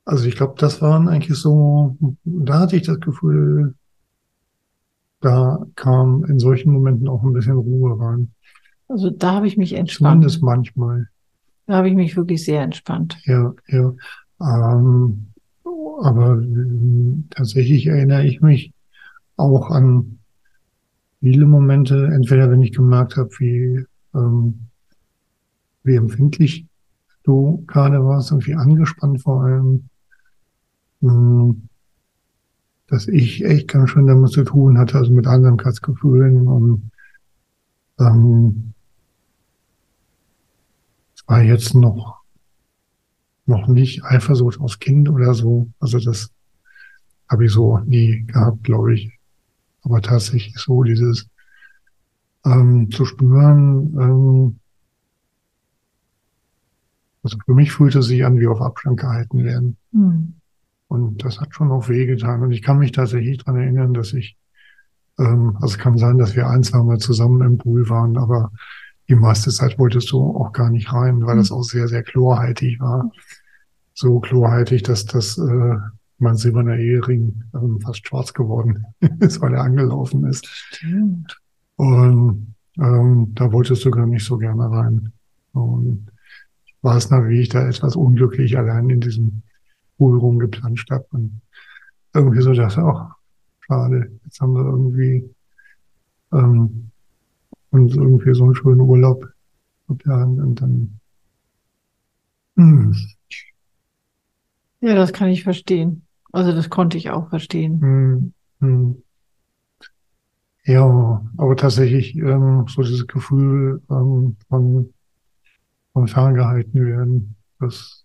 [0.04, 3.74] also ich glaube, das waren eigentlich so, da hatte ich das Gefühl,
[5.18, 8.30] da kam in solchen Momenten auch ein bisschen Ruhe rein.
[8.86, 10.22] Also da habe ich mich entspannt.
[10.22, 11.08] Zumindest manchmal.
[11.66, 13.18] Da habe ich mich wirklich sehr entspannt.
[13.24, 13.92] Ja, ja.
[14.40, 15.32] Ähm,
[16.00, 18.72] aber äh, tatsächlich erinnere ich mich
[19.36, 20.18] auch an
[21.20, 24.68] viele Momente, entweder wenn ich gemerkt habe, wie ähm,
[25.84, 26.66] wie empfindlich
[27.24, 29.88] du gerade warst und wie angespannt vor allem,
[31.02, 31.68] ähm,
[32.86, 36.90] dass ich echt ganz schön damit zu tun hatte, also mit Einsamkeitsgefühlen und
[37.98, 38.74] ähm,
[41.14, 42.22] es war jetzt noch
[43.44, 45.68] noch nicht Eifersucht aufs Kind oder so.
[45.80, 46.30] Also das
[47.28, 49.18] habe ich so nie gehabt, glaube ich.
[49.82, 51.26] Aber tatsächlich so dieses
[52.44, 54.58] ähm, zu spüren, ähm,
[57.22, 59.76] also für mich fühlte es sich an, wie auf Abstand gehalten werden.
[59.92, 60.34] Mhm.
[60.88, 62.42] Und das hat schon auch wehgetan.
[62.42, 64.36] Und ich kann mich tatsächlich dran erinnern, dass ich,
[65.18, 68.52] ähm, also es kann sein, dass wir ein, zwei Mal zusammen im Pool waren, aber
[69.08, 71.38] die meiste Zeit wolltest du auch gar nicht rein, weil mhm.
[71.38, 73.10] das auch sehr, sehr chlorhaltig war.
[73.94, 75.76] So chlorhaltig, dass das äh,
[76.22, 78.86] mein silberner Ehering ähm, fast schwarz geworden
[79.20, 80.46] ist, weil er angelaufen ist.
[80.46, 81.40] Stimmt.
[81.76, 85.12] Und ähm, da wolltest du gar nicht so gerne rein.
[85.52, 86.10] Und
[86.64, 89.42] ich weiß noch, wie ich da etwas unglücklich allein in diesem
[89.98, 91.06] Pool rumgeplanscht habe.
[91.10, 91.40] Und
[92.14, 93.10] irgendwie so dachte, auch
[93.60, 95.28] schade, jetzt haben wir irgendwie
[96.32, 96.90] ähm,
[97.70, 99.26] uns irgendwie so einen schönen Urlaub
[99.88, 101.00] geplant und dann
[102.56, 102.94] hm.
[104.80, 106.02] Ja, das kann ich verstehen.
[106.32, 107.80] Also das konnte ich auch verstehen.
[107.80, 109.02] Hm, hm.
[110.64, 114.94] Ja, aber tatsächlich ähm, so dieses Gefühl ähm, von,
[115.92, 118.04] von ferngehalten werden, das,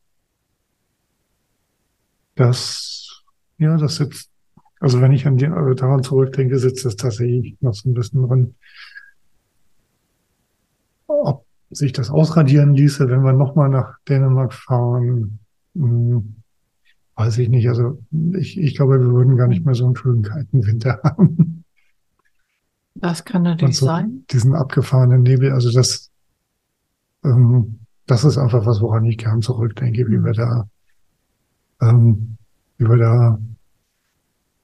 [2.35, 3.23] das,
[3.59, 4.31] ja, das sitzt,
[4.79, 8.27] also wenn ich an die, also daran zurückdenke, sitzt das tatsächlich noch so ein bisschen
[8.27, 8.55] drin.
[11.07, 15.39] Ob sich das ausradieren ließe, wenn wir nochmal nach Dänemark fahren,
[15.75, 16.41] hm,
[17.17, 17.67] weiß ich nicht.
[17.67, 17.99] Also
[18.34, 21.63] ich, ich glaube, wir würden gar nicht mehr so einen schönen kalten Winter haben.
[22.95, 24.23] Das kann natürlich so sein.
[24.32, 26.12] Diesen abgefahrenen Nebel, also das,
[27.23, 30.25] ähm, das ist einfach was, woran ich gern zurückdenke, wie mhm.
[30.25, 30.69] wir da,
[31.82, 32.38] ähm,
[32.77, 33.39] wie wir da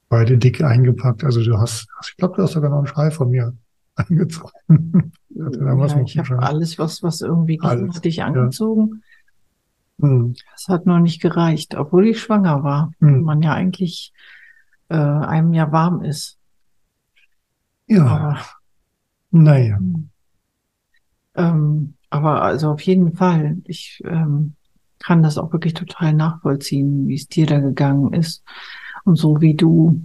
[0.08, 1.24] beide dick eingepackt.
[1.24, 3.52] Also du hast, ich glaube, du hast sogar noch einen Schrei von mir
[3.96, 5.12] angezogen.
[5.30, 8.90] ja, ich habe alles, was, was irgendwie ging, hatte ich angezogen.
[8.92, 9.13] Ja.
[10.00, 10.34] Hm.
[10.52, 12.92] Das hat noch nicht gereicht, obwohl ich schwanger war.
[13.00, 13.22] Hm.
[13.22, 14.12] Man ja eigentlich
[14.88, 16.38] äh, einem ja warm ist.
[17.86, 18.06] Ja.
[18.06, 18.38] Aber,
[19.30, 19.76] naja.
[19.78, 20.10] Hm.
[21.36, 24.54] Ähm, aber also auf jeden Fall, ich ähm,
[25.00, 28.42] kann das auch wirklich total nachvollziehen, wie es dir da gegangen ist.
[29.04, 30.00] Und so wie du,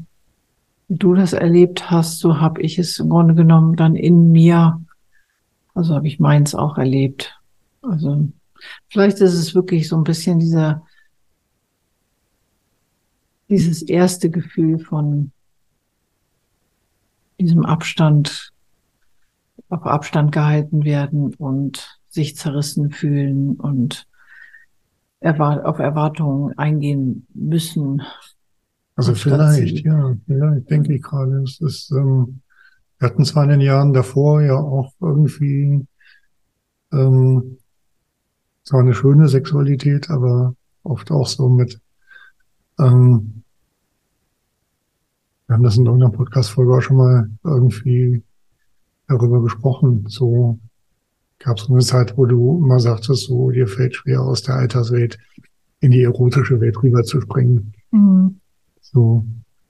[0.88, 4.82] wie du das erlebt hast, so habe ich es im Grunde genommen dann in mir,
[5.74, 7.40] also habe ich meins auch erlebt.
[7.82, 8.30] Also
[8.90, 10.86] vielleicht ist es wirklich so ein bisschen dieser,
[13.50, 15.32] dieses erste Gefühl von
[17.40, 18.52] diesem Abstand,
[19.70, 24.08] auf Abstand gehalten werden und sich zerrissen fühlen und
[25.22, 28.02] auf Erwartungen eingehen müssen.
[28.96, 31.42] Also vielleicht, ja, vielleicht denke ich gerade.
[31.44, 32.42] Es ist, ähm,
[32.98, 35.86] wir hatten zwar in den Jahren davor ja auch irgendwie
[36.92, 37.58] ähm,
[38.70, 40.54] zwar eine schöne Sexualität, aber
[40.84, 41.80] oft auch so mit
[42.78, 43.42] ähm,
[45.48, 48.22] wir haben das in irgendeiner Podcast-Folge auch schon mal irgendwie
[49.08, 50.06] darüber gesprochen.
[50.08, 50.60] So
[51.40, 55.18] gab es eine Zeit, wo du immer sagtest, so dir fällt schwer aus der Alterswelt
[55.80, 57.74] in die erotische Welt rüber zu springen.
[57.90, 58.40] Mhm.
[58.82, 59.26] So.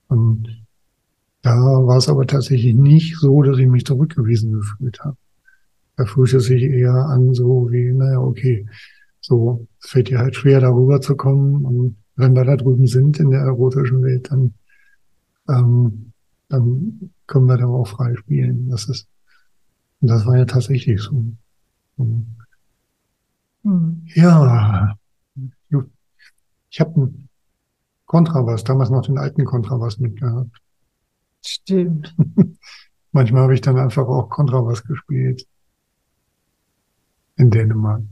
[0.09, 0.65] Und
[1.41, 5.15] da war es aber tatsächlich nicht so, dass ich mich zurückgewiesen gefühlt habe.
[5.99, 8.65] Da fühlte es sich eher an, so wie, naja, okay,
[9.19, 11.65] so, es fällt dir halt schwer, darüber zu kommen.
[11.65, 14.53] Und wenn wir da drüben sind in der erotischen Welt, dann
[15.49, 16.13] ähm,
[16.47, 18.69] dann können wir da auch frei spielen.
[18.69, 19.07] Das ist,
[20.01, 21.25] und das war ja tatsächlich so.
[21.97, 22.25] Mhm.
[24.15, 24.95] Ja,
[26.71, 27.29] ich habe einen
[28.05, 30.61] Kontrabass, damals noch den alten Kontrabass mitgehabt.
[31.45, 32.15] Stimmt.
[33.11, 35.45] Manchmal habe ich dann einfach auch Kontrabass gespielt.
[37.39, 38.03] In Dänemark.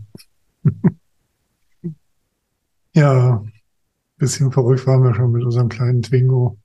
[2.93, 3.43] ja,
[4.17, 6.57] bisschen verrückt waren wir schon mit unserem kleinen Twingo.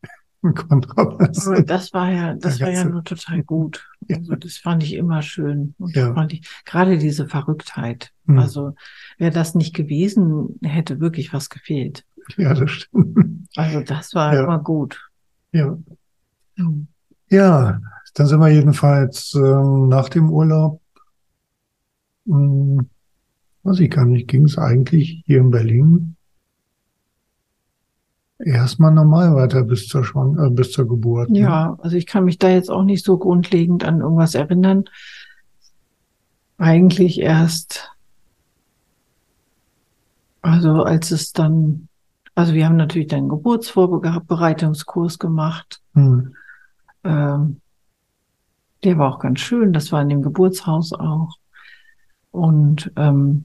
[0.68, 1.46] Kontrabass.
[1.46, 3.88] Aber das war ja, das war ja nur total gut.
[4.11, 5.75] Also das fand ich immer schön.
[5.79, 6.14] Und ja.
[6.14, 8.11] fand ich, gerade diese Verrücktheit.
[8.25, 8.38] Mhm.
[8.38, 8.75] Also
[9.18, 12.05] wäre das nicht gewesen, hätte wirklich was gefehlt.
[12.37, 13.48] Ja, das stimmt.
[13.57, 14.44] Also das war ja.
[14.44, 15.11] immer gut.
[15.53, 15.79] Ja.
[16.57, 16.88] Mhm.
[17.29, 17.81] Ja,
[18.14, 20.82] dann sind wir jedenfalls ähm, nach dem Urlaub,
[22.27, 22.89] hm,
[23.63, 26.17] weiß ich gar nicht, ging es eigentlich hier in Berlin
[28.45, 31.31] erstmal normal weiter bis zur Schwang äh, bis zur Geburt.
[31.31, 31.41] Ne?
[31.41, 34.85] Ja, also ich kann mich da jetzt auch nicht so grundlegend an irgendwas erinnern.
[36.59, 37.91] Eigentlich erst,
[40.43, 41.89] also als es dann,
[42.35, 45.81] also wir haben natürlich dann Geburtsvorbereitungskurs gemacht.
[45.95, 46.35] Hm.
[47.05, 47.61] Ähm,
[48.85, 51.37] der war auch ganz schön, das war in dem Geburtshaus auch.
[52.33, 53.45] Und ähm,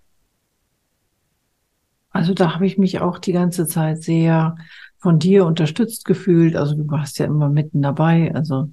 [2.10, 4.56] also da habe ich mich auch die ganze Zeit sehr
[4.98, 6.56] von dir unterstützt gefühlt.
[6.56, 8.34] Also du warst ja immer mitten dabei.
[8.34, 8.72] Also,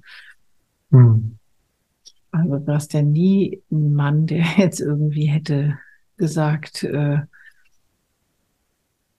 [0.89, 1.37] hm.
[2.31, 5.77] also du warst ja nie ein Mann, der jetzt irgendwie hätte
[6.17, 7.19] gesagt, äh,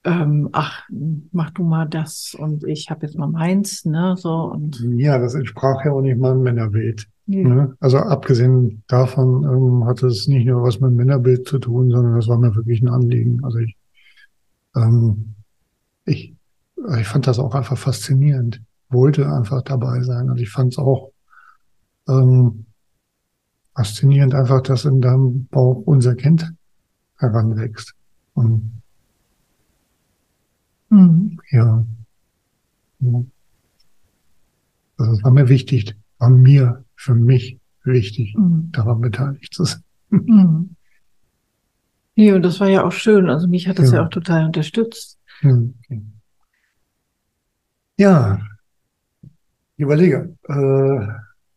[0.03, 0.83] ähm, ach,
[1.31, 4.15] mach du mal das und ich habe jetzt mal meins, ne?
[4.17, 7.07] So und ja, das entsprach ja auch nicht meinem Männerbild.
[7.27, 7.75] Ne?
[7.79, 12.27] Also abgesehen davon ähm, hatte es nicht nur was mit Männerbild zu tun, sondern das
[12.27, 13.43] war mir wirklich ein Anliegen.
[13.43, 13.75] Also ich,
[14.75, 15.35] ähm,
[16.05, 16.37] ich
[16.99, 18.61] ich fand das auch einfach faszinierend.
[18.89, 20.29] Wollte einfach dabei sein.
[20.29, 21.11] Und ich fand es auch
[22.07, 22.65] ähm,
[23.75, 26.53] faszinierend, einfach, dass in deinem Bauch unser Kind
[27.17, 27.93] heranwächst.
[28.33, 28.81] Und
[30.89, 31.39] mhm.
[31.51, 31.85] ja.
[32.99, 33.23] ja.
[34.97, 38.69] Also es war mir wichtig, war mir, für mich wichtig, mhm.
[38.71, 39.83] daran beteiligt zu sein.
[40.09, 40.69] Mhm.
[42.19, 43.29] Ja, und das war ja auch schön.
[43.29, 45.19] Also mich hat das ja, ja auch total unterstützt.
[45.43, 46.01] Okay.
[47.99, 48.39] Ja,
[49.75, 50.35] ich überlege.
[50.47, 51.07] Äh,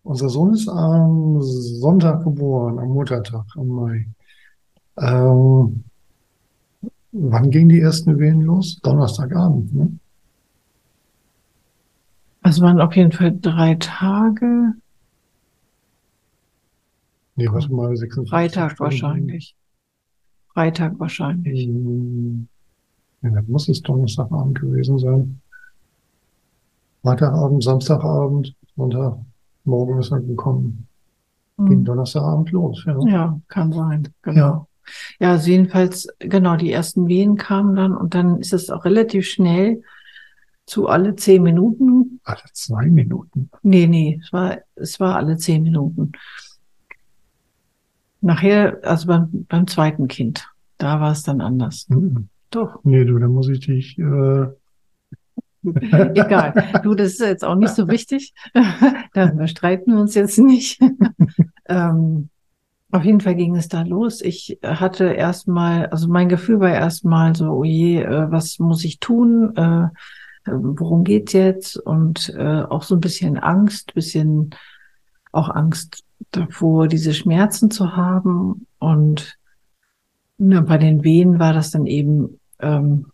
[0.03, 4.07] unser Sohn ist am Sonntag geboren, am Muttertag, am Mai.
[4.99, 5.85] Ähm,
[7.13, 8.81] wann gingen die ersten Wehen los?
[8.83, 9.99] Donnerstagabend, ne?
[12.43, 14.75] Also waren auf jeden Fall drei Tage.
[17.37, 18.85] Nee, was mal 56 Freitag Stunden.
[18.85, 19.57] wahrscheinlich.
[20.53, 21.67] Freitag wahrscheinlich.
[21.67, 22.49] Hm.
[23.23, 25.41] Ja, das muss es Donnerstagabend gewesen sein.
[27.03, 29.19] Freitagabend, Samstagabend, Sonntag,
[29.65, 30.87] morgen ist er gekommen.
[31.57, 31.67] Mhm.
[31.67, 32.85] Ging Donnerstagabend los.
[32.87, 32.99] Ja.
[33.07, 34.09] ja, kann sein.
[34.23, 34.39] Genau.
[34.39, 34.67] Ja.
[35.21, 39.27] Ja, also jedenfalls, genau, die ersten Wehen kamen dann und dann ist es auch relativ
[39.27, 39.83] schnell
[40.71, 42.21] zu alle zehn Minuten.
[42.23, 43.51] Alle zwei Minuten?
[43.63, 46.13] Nee, nee, es war, es war alle zehn Minuten.
[48.21, 51.89] Nachher, also beim, beim zweiten Kind, da war es dann anders.
[51.89, 52.29] Mhm.
[52.51, 52.85] Doch.
[52.85, 53.99] Nee, du, da muss ich dich.
[53.99, 54.47] Äh...
[56.15, 56.55] Egal.
[56.85, 58.33] Du, das ist jetzt auch nicht so wichtig.
[59.13, 60.81] da streiten wir uns jetzt nicht.
[61.69, 62.29] ähm,
[62.93, 64.21] auf jeden Fall ging es da los.
[64.23, 69.01] Ich hatte erstmal, also mein Gefühl war erstmal so, oh je, äh, was muss ich
[69.01, 69.57] tun?
[69.57, 69.89] Äh,
[70.53, 71.77] worum geht's jetzt?
[71.77, 74.51] Und äh, auch so ein bisschen Angst, bisschen
[75.33, 78.67] auch Angst davor, diese Schmerzen zu haben.
[78.79, 79.39] Und
[80.39, 83.07] na, bei den Wehen war das dann eben ähm,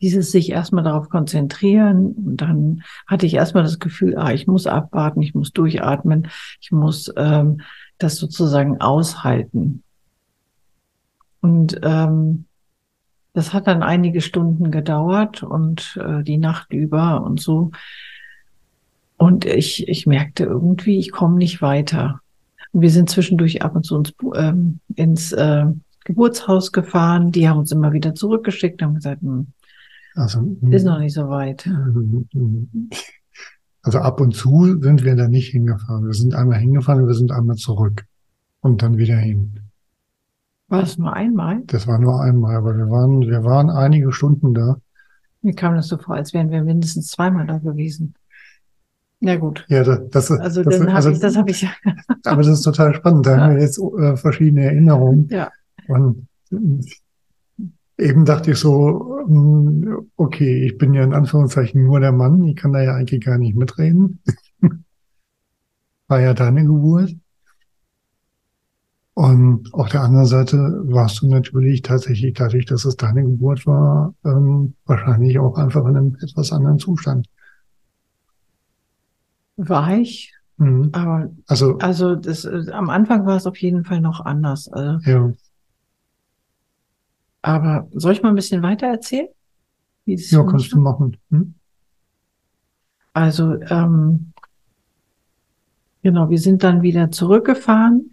[0.00, 2.12] dieses sich erstmal darauf konzentrieren.
[2.12, 6.28] Und dann hatte ich erstmal das Gefühl, ah, ich muss abwarten, ich muss durchatmen,
[6.60, 7.60] ich muss ähm,
[7.98, 9.82] das sozusagen aushalten.
[11.40, 12.45] Und ähm,
[13.36, 17.70] das hat dann einige Stunden gedauert und äh, die Nacht über und so.
[19.18, 22.20] Und ich, ich merkte irgendwie, ich komme nicht weiter.
[22.72, 25.66] Und wir sind zwischendurch ab und zu ins, ähm, ins äh,
[26.04, 27.30] Geburtshaus gefahren.
[27.30, 29.48] Die haben uns immer wieder zurückgeschickt, haben gesagt, hm,
[30.14, 31.68] also, ist noch nicht so weit.
[33.82, 36.06] Also ab und zu sind wir da nicht hingefahren.
[36.06, 38.06] Wir sind einmal hingefahren und wir sind einmal zurück
[38.60, 39.60] und dann wieder hin.
[40.68, 41.62] War das nur einmal?
[41.66, 44.78] Das war nur einmal, aber wir waren, wir waren einige Stunden da.
[45.42, 48.14] Mir kam das so vor, als wären wir mindestens zweimal da gewesen.
[49.20, 49.64] Ja gut.
[49.68, 51.66] Ja, das, das also das, dann also, ich, das habe ich.
[52.24, 53.26] aber das ist total spannend.
[53.26, 53.40] Da ja.
[53.42, 55.28] haben wir jetzt äh, verschiedene Erinnerungen.
[55.30, 55.50] Ja.
[55.86, 56.26] Und
[57.98, 62.42] eben dachte ich so, hm, okay, ich bin ja in Anführungszeichen nur der Mann.
[62.44, 64.20] Ich kann da ja eigentlich gar nicht mitreden.
[66.08, 67.14] War ja deine Geburt.
[69.16, 74.14] Und auf der anderen Seite warst du natürlich tatsächlich dadurch, dass es deine Geburt war,
[74.26, 77.26] ähm, wahrscheinlich auch einfach in einem etwas anderen Zustand.
[79.56, 80.34] War ich.
[80.58, 80.90] Mhm.
[80.92, 84.68] Aber also, also das, äh, am Anfang war es auf jeden Fall noch anders.
[84.68, 85.32] Also, ja.
[87.40, 89.28] Aber soll ich mal ein bisschen weiter erzählen?
[90.04, 91.16] ja, kannst du machen.
[91.30, 91.54] Hm?
[93.14, 94.34] Also, ähm,
[96.02, 98.10] genau, wir sind dann wieder zurückgefahren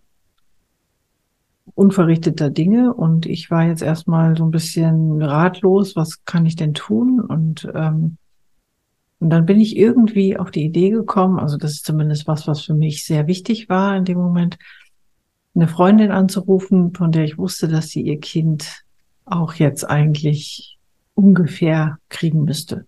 [1.75, 6.73] unverrichteter Dinge und ich war jetzt erstmal so ein bisschen ratlos, was kann ich denn
[6.73, 7.19] tun?
[7.19, 8.17] Und, ähm,
[9.19, 12.61] und dann bin ich irgendwie auf die Idee gekommen, also das ist zumindest was, was
[12.61, 14.57] für mich sehr wichtig war in dem Moment,
[15.55, 18.83] eine Freundin anzurufen, von der ich wusste, dass sie ihr Kind
[19.25, 20.79] auch jetzt eigentlich
[21.13, 22.85] ungefähr kriegen müsste.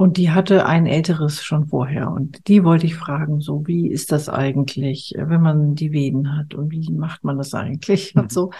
[0.00, 2.10] Und die hatte ein älteres schon vorher.
[2.10, 6.54] Und die wollte ich fragen, so, wie ist das eigentlich, wenn man die Venen hat?
[6.54, 8.14] Und wie macht man das eigentlich?
[8.14, 8.22] Mhm.
[8.22, 8.50] Und so.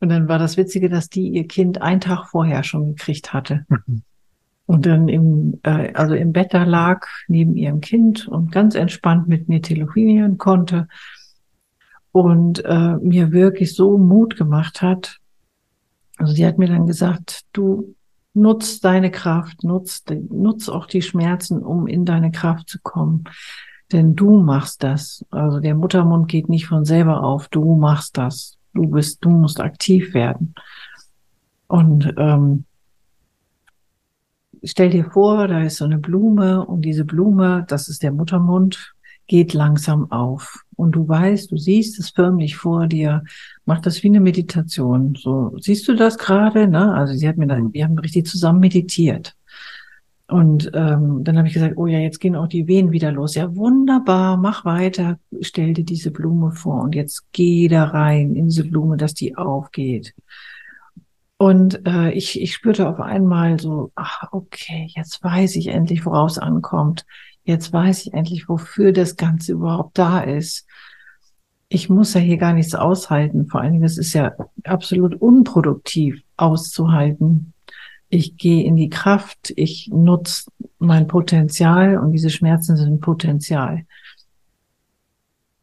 [0.00, 3.64] Und dann war das Witzige, dass die ihr Kind einen Tag vorher schon gekriegt hatte.
[3.68, 4.02] Mhm.
[4.66, 9.28] Und dann im, äh, also im Bett da lag, neben ihrem Kind und ganz entspannt
[9.28, 10.88] mit mir telefonieren konnte.
[12.10, 15.18] Und äh, mir wirklich so Mut gemacht hat.
[16.16, 17.94] Also sie hat mir dann gesagt, du,
[18.36, 23.24] Nutz deine Kraft, nutz, nutz auch die Schmerzen, um in deine Kraft zu kommen.
[23.92, 25.24] Denn du machst das.
[25.30, 27.48] Also der Muttermund geht nicht von selber auf.
[27.48, 28.58] Du machst das.
[28.74, 30.54] Du bist, du musst aktiv werden.
[31.66, 32.66] Und ähm,
[34.62, 38.95] stell dir vor, da ist so eine Blume und diese Blume, das ist der Muttermund
[39.26, 40.64] geht langsam auf.
[40.76, 43.24] Und du weißt, du siehst es förmlich vor dir.
[43.64, 45.14] Mach das wie eine Meditation.
[45.14, 46.68] So, siehst du das gerade?
[46.68, 46.92] Ne?
[46.94, 49.36] Also sie hat mir dann, wir haben richtig zusammen meditiert.
[50.28, 53.36] Und ähm, dann habe ich gesagt, oh ja, jetzt gehen auch die Wehen wieder los.
[53.36, 58.46] Ja, wunderbar, mach weiter, stell dir diese Blume vor und jetzt geh da rein in
[58.46, 60.14] diese Blume, dass die aufgeht.
[61.38, 66.38] Und äh, ich, ich spürte auf einmal so, ach, okay, jetzt weiß ich endlich, woraus
[66.38, 67.04] ankommt
[67.46, 70.66] jetzt weiß ich endlich, wofür das Ganze überhaupt da ist.
[71.68, 73.46] Ich muss ja hier gar nichts aushalten.
[73.46, 74.32] Vor allen Dingen, es ist ja
[74.64, 77.52] absolut unproduktiv auszuhalten.
[78.08, 83.84] ich gehe in die Kraft, ich nutze mein Potenzial und diese Schmerzen sind Potenzial.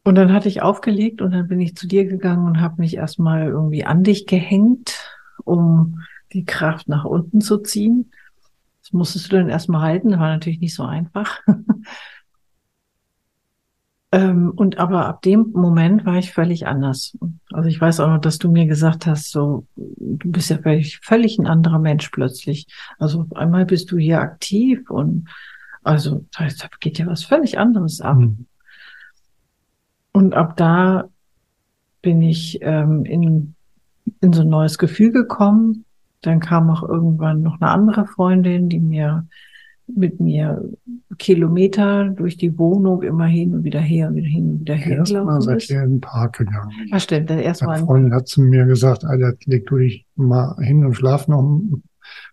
[0.04, 2.96] Und dann hatte ich aufgelegt und dann bin ich zu dir gegangen und habe mich
[2.96, 5.10] erstmal irgendwie an dich gehängt,
[5.44, 6.00] um
[6.34, 8.10] die Kraft nach unten zu ziehen.
[8.84, 11.40] Das musstest du dann erstmal halten, das war natürlich nicht so einfach.
[14.12, 17.16] ähm, und aber ab dem Moment war ich völlig anders.
[17.50, 21.00] Also ich weiß auch noch, dass du mir gesagt hast, so, du bist ja völlig,
[21.02, 22.66] völlig ein anderer Mensch plötzlich.
[22.98, 25.30] Also einmal bist du hier aktiv und
[25.82, 26.46] also da
[26.78, 28.18] geht ja was völlig anderes ab.
[28.18, 28.46] Mhm.
[30.12, 31.08] Und ab da
[32.02, 33.54] bin ich ähm, in,
[34.20, 35.86] in so ein neues Gefühl gekommen.
[36.24, 39.26] Dann kam auch irgendwann noch eine andere Freundin, die mir
[39.86, 40.64] mit mir
[41.18, 44.98] Kilometer durch die Wohnung immer hin und wieder her und wieder hin und wieder her.
[44.98, 46.70] Erstmal seid ihr in den Park gegangen.
[46.86, 47.28] Ja, stimmt.
[47.28, 47.76] Dann erstmal.
[47.76, 51.42] Meine Freundin hat zu mir gesagt, Alter, leg du dich mal hin und schlaf noch
[51.42, 51.82] ein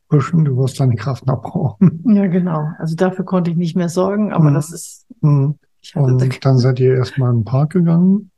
[0.09, 2.01] bisschen, du wirst deine Kraft noch brauchen.
[2.05, 2.69] Ja, genau.
[2.79, 4.53] Also dafür konnte ich nicht mehr sorgen, aber mhm.
[4.53, 5.55] das ist, mhm.
[5.95, 8.29] Und dann seid ihr erstmal in den Park gegangen.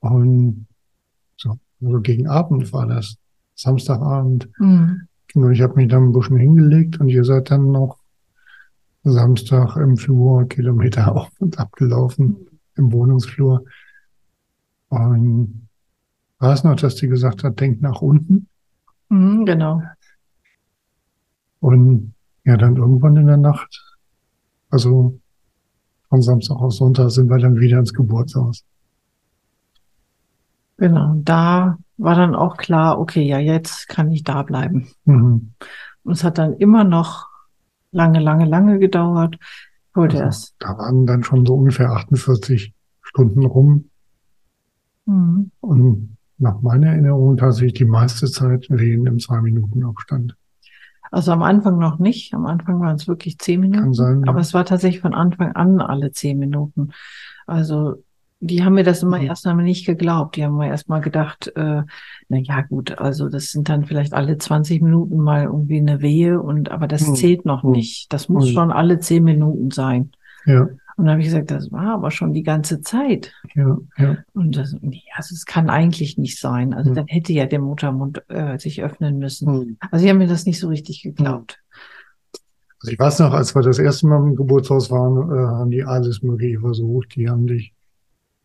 [0.00, 0.66] Und
[1.36, 3.16] so, also gegen Abend war das.
[3.54, 4.48] Samstagabend.
[4.58, 5.08] Mhm.
[5.34, 7.98] Und ich habe mich dann ein bisschen hingelegt und ihr seid dann noch
[9.02, 12.46] Samstag im Flur Kilometer auf und abgelaufen
[12.76, 13.64] im Wohnungsflur.
[14.88, 15.68] Und
[16.38, 18.48] war es noch, dass die gesagt hat, denk nach unten?
[19.08, 19.82] Mhm, genau.
[21.60, 23.96] Und ja, dann irgendwann in der Nacht,
[24.70, 25.18] also
[26.08, 28.64] von Samstag auf Sonntag sind wir dann wieder ins Geburtshaus.
[30.76, 34.88] Genau, da war dann auch klar, okay, ja, jetzt kann ich da bleiben.
[35.04, 35.52] Mhm.
[36.02, 37.28] Und es hat dann immer noch
[37.92, 39.38] lange, lange, lange gedauert.
[39.94, 40.54] Wollte also, erst.
[40.58, 43.90] Da waren dann schon so ungefähr 48 Stunden rum.
[45.06, 45.50] Mhm.
[45.60, 50.36] Und nach meiner Erinnerung tatsächlich die meiste Zeit wehen im zwei Minuten Abstand.
[51.12, 52.34] Also am Anfang noch nicht.
[52.34, 53.82] Am Anfang waren es wirklich zehn Minuten.
[53.82, 54.28] Kann sein, ja.
[54.28, 56.90] Aber es war tatsächlich von Anfang an alle zehn Minuten.
[57.46, 58.02] Also
[58.44, 59.26] die haben mir das immer mhm.
[59.26, 60.34] erst einmal nicht geglaubt.
[60.34, 61.82] Die haben mir erst mal gedacht, äh,
[62.28, 66.40] na ja, gut, also das sind dann vielleicht alle 20 Minuten mal irgendwie eine Wehe
[66.40, 67.14] und aber das mhm.
[67.14, 67.70] zählt noch mhm.
[67.70, 68.12] nicht.
[68.12, 68.54] Das muss mhm.
[68.54, 70.10] schon alle zehn Minuten sein.
[70.44, 70.62] Ja.
[70.96, 73.32] Und dann habe ich gesagt, das war aber schon die ganze Zeit.
[73.54, 74.16] Ja, ja.
[74.34, 76.74] Und das, nee, also es kann eigentlich nicht sein.
[76.74, 76.94] Also mhm.
[76.96, 79.52] dann hätte ja der Muttermund äh, sich öffnen müssen.
[79.52, 79.76] Mhm.
[79.90, 81.62] Also sie haben mir das nicht so richtig geglaubt.
[82.82, 85.84] Also ich weiß noch, als wir das erste Mal im Geburtshaus waren, äh, haben die
[85.84, 87.14] alles Mögliche versucht.
[87.14, 87.72] Die haben dich,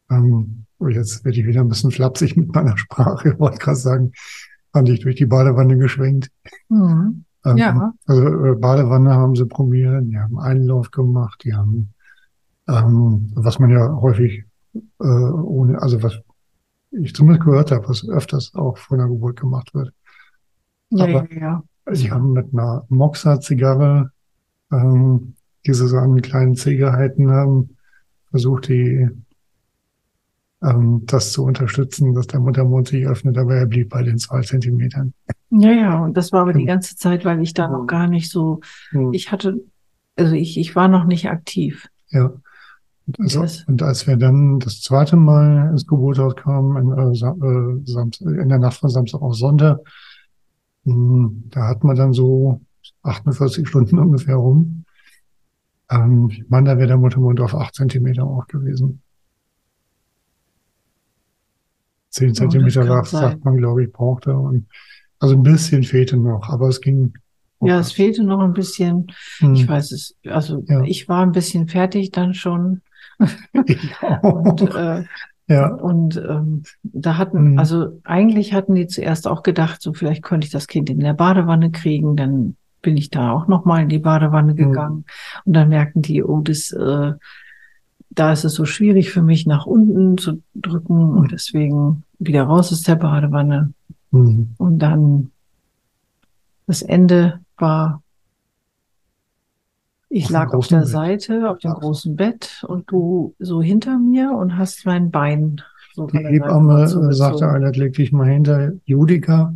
[0.10, 3.78] ähm, oh, jetzt werde ich wieder ein bisschen flapsig mit meiner Sprache, ich wollte gerade
[3.78, 4.12] sagen,
[4.74, 6.30] haben dich durch die Badewanne geschwenkt.
[6.70, 7.24] Mhm.
[7.46, 7.94] Ähm, ja.
[8.06, 11.94] Also äh, Badewanne haben sie probiert, die haben Einlauf gemacht, die haben
[12.68, 14.44] ähm, was man ja häufig
[14.74, 16.20] äh, ohne, also was
[16.92, 19.94] ich zumindest gehört habe, was öfters auch vor der Geburt gemacht wird.
[20.90, 21.94] Ja, Aber ja, ja.
[21.94, 24.12] sie haben mit einer Moxa-Zigarre,
[24.72, 25.36] ähm,
[25.66, 27.78] diese so einen kleinen C gehalten haben,
[28.30, 29.10] versucht, die
[30.64, 34.42] ähm, das zu unterstützen, dass der Muttermund sich öffnet, aber er blieb bei den zwei
[34.42, 35.14] Zentimetern.
[35.50, 36.74] Ja, ja, und das war aber die genau.
[36.74, 38.62] ganze Zeit, weil ich da noch gar nicht so,
[39.12, 39.62] ich hatte,
[40.16, 41.88] also ich, ich war noch nicht aktiv.
[42.10, 42.32] Ja.
[43.20, 48.60] Also, und als wir dann das zweite Mal ins Geburtshaus kamen, in, äh, in der
[48.60, 49.80] Nacht von Samstag auf Sonntag,
[50.84, 52.60] mh, hm, da hat man dann so
[53.04, 54.84] 48 Stunden ungefähr rum.
[55.90, 59.02] Ähm, ich meine, da wäre der Muttermund auf 8 Zentimeter auch gewesen.
[62.18, 64.36] 10 Zentimeter oh, sagt man, glaube ich, brauchte.
[64.36, 64.68] Und
[65.20, 67.14] also ein bisschen fehlte noch, aber es ging.
[67.62, 69.08] Ja, es fehlte noch ein bisschen.
[69.40, 69.54] Hm.
[69.54, 70.84] Ich weiß es, also ja.
[70.84, 72.82] ich war ein bisschen fertig dann schon
[74.22, 75.04] und, äh,
[75.48, 75.68] ja.
[75.74, 77.60] und ähm, da hatten, mhm.
[77.60, 81.14] also eigentlich hatten die zuerst auch gedacht, so vielleicht könnte ich das Kind in der
[81.14, 84.58] Badewanne kriegen, dann bin ich da auch nochmal in die Badewanne mhm.
[84.58, 85.04] gegangen mhm.
[85.46, 87.14] und dann merken die, oh, das, äh,
[88.18, 91.18] da ist es so schwierig für mich nach unten zu drücken mhm.
[91.18, 93.74] und deswegen wieder raus aus der Badewanne.
[94.12, 94.56] Mhm.
[94.58, 95.32] Und dann
[96.66, 98.02] das Ende war
[100.10, 100.88] ich auf lag auf der Bett.
[100.88, 105.62] Seite, auf dem großen Bett und du so hinter mir und hast mein Bein
[105.94, 109.54] so Die Hebamme sagte, einer leg dich mal hinter Judika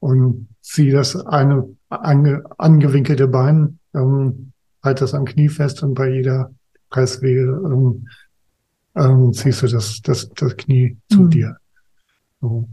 [0.00, 4.52] und zieh das eine ange, angewinkelte Bein, ähm,
[4.82, 6.50] halt das am Knie fest und bei jeder
[6.94, 8.06] Presswehe ähm,
[8.94, 11.30] ähm, ziehst du das, das, das Knie zu mhm.
[11.30, 11.56] dir.
[12.40, 12.68] So.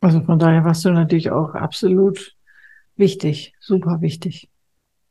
[0.00, 2.34] Also von daher warst du natürlich auch absolut
[2.96, 4.48] wichtig, super wichtig.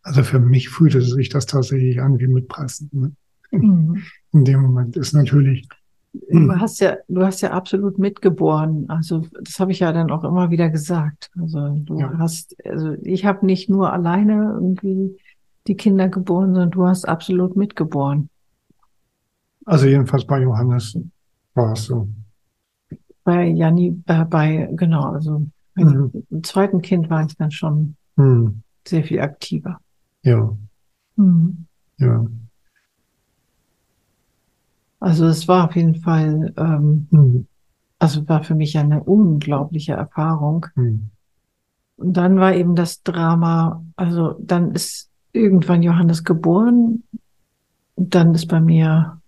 [0.02, 2.90] Also für mich fühlte sich das tatsächlich an wie mit Pressen.
[2.92, 3.12] Ne?
[3.52, 4.02] Mhm.
[4.34, 5.68] In dem Moment ist natürlich
[6.30, 6.48] hm.
[6.48, 8.90] du hast ja, du hast ja absolut mitgeboren.
[8.90, 11.30] Also das habe ich ja dann auch immer wieder gesagt.
[11.40, 12.18] Also du ja.
[12.18, 15.16] hast, also ich habe nicht nur alleine irgendwie
[15.68, 18.30] die Kinder geboren, sondern du hast absolut mitgeboren.
[19.66, 20.98] Also jedenfalls bei Johannes
[21.54, 22.08] war es so.
[23.24, 25.46] Bei Janni, äh, bei, genau, also
[25.76, 26.12] mhm.
[26.30, 28.64] im zweiten Kind war ich dann schon mhm.
[28.88, 29.80] sehr viel aktiver.
[30.24, 30.58] Ja.
[31.16, 31.66] Mhm.
[31.98, 32.26] Ja.
[35.00, 37.48] Also es war auf jeden Fall, ähm, mhm.
[38.00, 40.66] also war für mich eine unglaubliche Erfahrung.
[40.76, 41.10] Mhm.
[41.98, 47.04] Und dann war eben das Drama, also dann ist irgendwann Johannes geboren.
[47.96, 49.22] Und dann ist bei mir,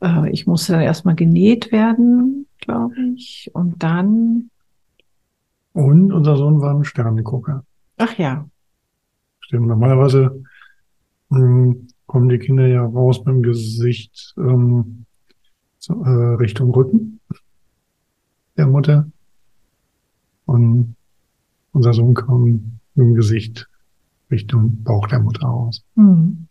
[0.00, 3.50] äh, ich musste dann erstmal genäht werden, glaube ich.
[3.54, 4.50] Und dann.
[5.72, 7.64] Und unser Sohn war ein Sternengucker.
[7.98, 8.48] Ach ja.
[9.40, 10.42] Stimmt, normalerweise
[11.28, 15.06] mh, hm, kommen die Kinder ja raus mit dem Gesicht ähm,
[15.78, 17.20] so, äh, Richtung Rücken
[18.56, 19.10] der Mutter.
[20.44, 20.96] Und
[21.72, 22.42] unser Sohn kam
[22.94, 23.68] mit dem Gesicht
[24.32, 25.84] Richtung Bauch der Mutter aus.
[25.94, 26.48] Mhm.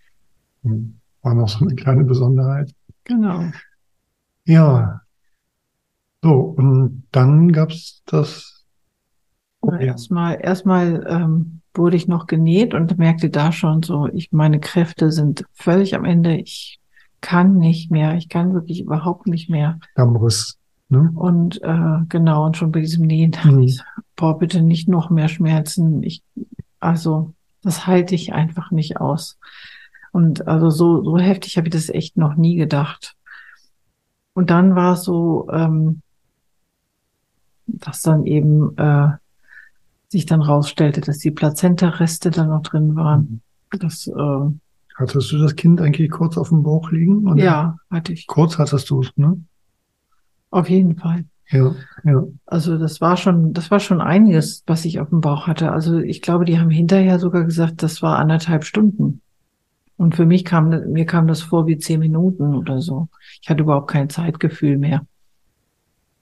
[1.22, 2.74] War noch so eine kleine Besonderheit.
[3.04, 3.46] Genau.
[4.46, 5.02] Ja.
[6.24, 8.66] So, und dann gab's das.
[9.62, 14.60] Oh, erstmal, erstmal ähm, wurde ich noch genäht und merkte da schon so, ich, meine
[14.60, 16.38] Kräfte sind völlig am Ende.
[16.38, 16.80] Ich
[17.22, 18.16] kann nicht mehr.
[18.16, 19.80] Ich kann wirklich überhaupt nicht mehr.
[19.96, 20.58] Dammriss.
[20.90, 21.12] Ne?
[21.16, 23.60] Und äh, genau, und schon bei diesem Nähen, mhm.
[23.60, 23.82] ich,
[24.16, 26.04] boah, bitte nicht noch mehr Schmerzen.
[26.04, 26.24] Ich,
[26.80, 29.38] also, das halte ich einfach nicht aus.
[30.12, 33.16] Und also so, so heftig habe ich das echt noch nie gedacht.
[34.34, 36.02] Und dann war es so, ähm,
[37.68, 39.10] dass dann eben äh,
[40.10, 43.42] sich dann rausstellte, dass die Plazenta-Reste da noch drin waren.
[43.72, 43.80] Mhm.
[43.80, 44.52] Das, äh,
[44.96, 47.28] hattest du das Kind eigentlich kurz auf dem Bauch liegen?
[47.28, 47.44] Oder?
[47.44, 48.28] Ja, hatte ich.
[48.28, 49.42] Kurz hattest du es, ne?
[50.50, 51.26] Auf jeden Fall.
[51.52, 52.24] Ja, ja.
[52.46, 55.72] Also das war schon, das war schon einiges, was ich auf dem Bauch hatte.
[55.72, 59.22] Also ich glaube, die haben hinterher sogar gesagt, das war anderthalb Stunden.
[59.98, 63.10] Und für mich kam, mir kam das vor wie zehn Minuten oder so.
[63.42, 65.06] Ich hatte überhaupt kein Zeitgefühl mehr.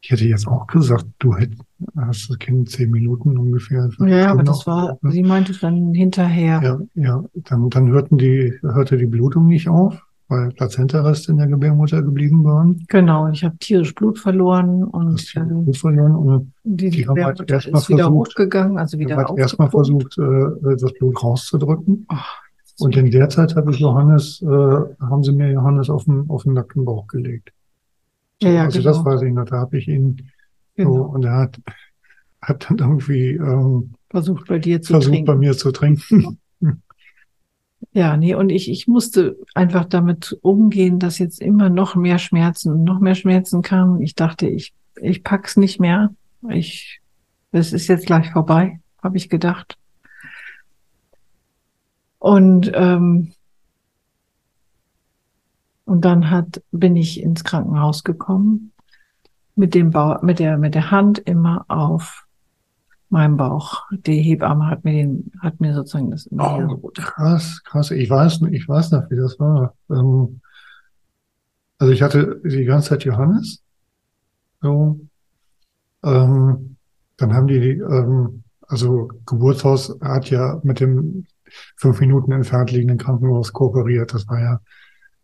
[0.02, 1.62] Ich hätte jetzt auch gesagt, du hättest
[1.96, 3.90] hast das Kind zehn Minuten ungefähr.
[4.00, 5.12] Ja, aber das war, ne?
[5.12, 6.62] sie meinte dann hinterher.
[6.64, 11.48] Ja, ja, dann, dann hörten die, hörte die Blutung nicht auf, weil Plazentareste in der
[11.48, 12.86] Gebärmutter geblieben waren.
[12.88, 17.50] Genau, ich habe tierisch Blut verloren und äh, Blut verloren und die, die haben halt
[17.50, 22.06] erstmal versucht, wieder hochgegangen, also wieder halt erstmal versucht, äh, das Blut rauszudrücken.
[22.10, 22.42] Ach,
[22.80, 26.44] und in der Zeit habe ich Johannes, äh, haben sie mir Johannes auf den, auf
[26.44, 27.52] den nackten Bauch gelegt.
[28.42, 28.92] Ja, ja, also genau.
[28.92, 30.30] das weiß ich noch, da habe ich ihn
[30.76, 30.94] genau.
[30.94, 31.60] so, und er hat,
[32.42, 35.26] hat dann irgendwie ähm, versucht bei dir zu versucht trinken.
[35.26, 36.40] bei mir zu trinken.
[37.92, 42.84] Ja, nee, und ich, ich musste einfach damit umgehen, dass jetzt immer noch mehr Schmerzen,
[42.84, 44.02] noch mehr Schmerzen kamen.
[44.02, 46.14] Ich dachte, ich, ich pack's nicht mehr.
[46.50, 47.02] Ich,
[47.52, 49.78] es ist jetzt gleich vorbei, habe ich gedacht.
[52.20, 53.34] Und ähm,
[55.86, 58.74] und dann hat bin ich ins Krankenhaus gekommen
[59.56, 62.28] mit dem Bau, mit der mit der Hand immer auf
[63.10, 63.84] meinem Bauch.
[63.92, 67.92] Die Hebamme hat mir den, hat mir sozusagen das oh, krass, krass.
[67.92, 69.74] Ich weiß, ich weiß noch, wie das war.
[69.90, 70.42] Ähm,
[71.78, 73.64] also ich hatte die ganze Zeit Johannes.
[74.62, 75.00] So.
[76.04, 76.76] Ähm,
[77.18, 81.26] dann haben die, ähm, also Geburtshaus hat ja mit dem
[81.76, 84.14] fünf Minuten entfernt liegenden Krankenhaus kooperiert.
[84.14, 84.62] Das war ja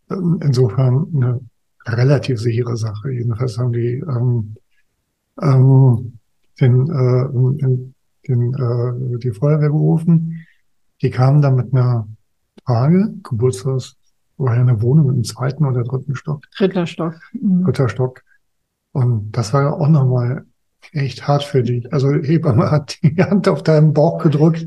[0.10, 1.40] ähm, insofern eine
[1.86, 3.12] relativ sichere Sache.
[3.12, 4.56] Jedenfalls haben die ähm,
[5.42, 6.20] ähm,
[6.60, 7.96] den, äh, den,
[8.28, 10.46] den, äh, die Feuerwehr gerufen.
[11.02, 12.08] Die kamen dann mit einer
[12.66, 13.98] Frage, Geburtshaus,
[14.38, 16.44] war ja eine Wohnung im zweiten oder dritten Stock.
[16.58, 17.16] Dritter Stock.
[17.34, 17.64] Mhm.
[17.64, 18.22] Dritter Stock.
[18.92, 20.46] Und das war ja auch nochmal
[20.92, 21.92] echt hart für dich.
[21.94, 24.66] Also Hebamme hat die Hand auf deinen Bauch gedrückt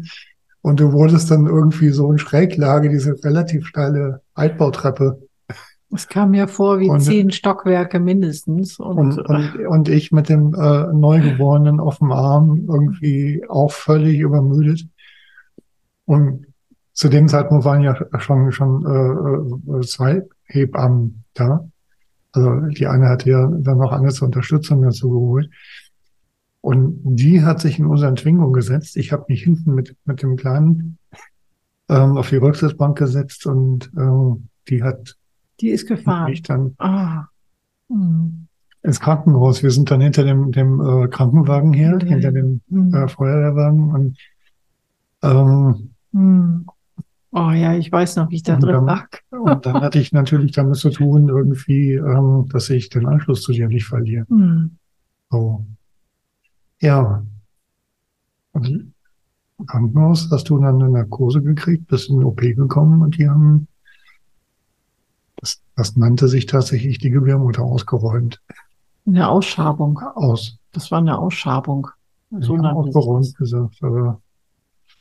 [0.60, 5.27] und du wurdest dann irgendwie so in Schräglage, diese relativ steile Altbautreppe
[5.94, 8.78] es kam mir vor wie und, zehn Stockwerke mindestens.
[8.78, 14.18] Und, und, und, und ich mit dem äh, Neugeborenen auf dem Arm irgendwie auch völlig
[14.18, 14.86] übermüdet.
[16.04, 16.46] Und
[16.92, 21.68] zu dem Zeitpunkt waren ja schon, schon äh, äh zwei Hebammen da.
[22.32, 25.50] Also die eine hatte ja dann noch andere zur Unterstützung dazu geholt.
[26.60, 28.96] Und die hat sich in unseren Twingo gesetzt.
[28.96, 30.98] Ich habe mich hinten mit, mit dem Kleinen
[31.88, 35.17] ähm, auf die Rücksitzbank gesetzt und ähm, die hat
[35.60, 36.32] die ist gefahren.
[36.32, 37.24] Ich dann ah.
[37.88, 38.46] Hm.
[38.82, 39.62] ins Krankenhaus.
[39.62, 42.94] Wir sind dann hinter dem, dem äh, Krankenwagen her, hinter, hinter dem hm.
[42.94, 44.18] äh, Feuerwehrwagen und
[45.22, 46.66] ähm, hm.
[47.30, 49.08] Oh ja, ich weiß noch, wie ich da drin dann, lag.
[49.30, 53.52] und dann hatte ich natürlich damit zu tun, irgendwie, ähm, dass ich den Anschluss zu
[53.52, 54.24] dir nicht verliere.
[54.28, 54.78] Mhm.
[55.30, 55.66] So.
[56.80, 57.22] Ja.
[58.52, 58.92] Und
[59.58, 63.28] im Krankenhaus hast du dann eine Narkose gekriegt, bist in den OP gekommen und die
[63.28, 63.68] haben,
[65.78, 68.42] das, nannte sich tatsächlich die Gebärmutter ausgeräumt.
[69.06, 70.00] Eine Ausschabung.
[70.00, 70.58] Aus.
[70.72, 71.88] Das war eine Ausschabung.
[72.30, 74.20] So ja, ausgeräumt gesagt, aber.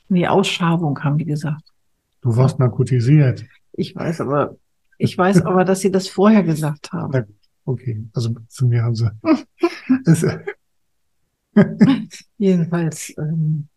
[0.07, 1.73] Nee, Ausschabung haben die gesagt.
[2.21, 3.43] Du warst narkotisiert.
[3.73, 4.55] Ich weiß aber,
[4.99, 7.11] ich weiß aber, dass sie das vorher gesagt haben.
[7.11, 7.25] Na,
[7.65, 9.09] okay, also zu mir haben sie.
[12.37, 13.67] Jedenfalls, ähm,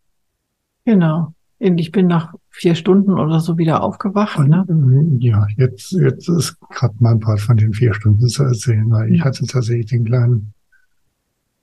[0.85, 1.33] genau.
[1.59, 4.39] Ich bin nach vier Stunden oder so wieder aufgewacht.
[4.39, 4.67] Ne?
[4.69, 9.15] Ähm, ja, jetzt, jetzt ist gerade mein Part von den vier Stunden zu erzählen, weil
[9.15, 10.53] ich hatte tatsächlich den kleinen,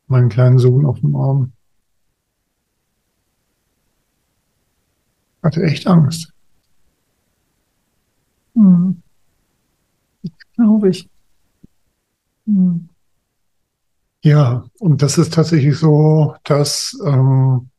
[0.08, 1.52] meinen kleinen Sohn auf dem Arm.
[5.44, 6.34] Hatte echt Angst.
[8.56, 9.02] Hm.
[10.56, 11.08] Glaube ich.
[12.48, 12.90] Hm.
[14.24, 17.70] Ja, und das ist tatsächlich so, dass, ähm,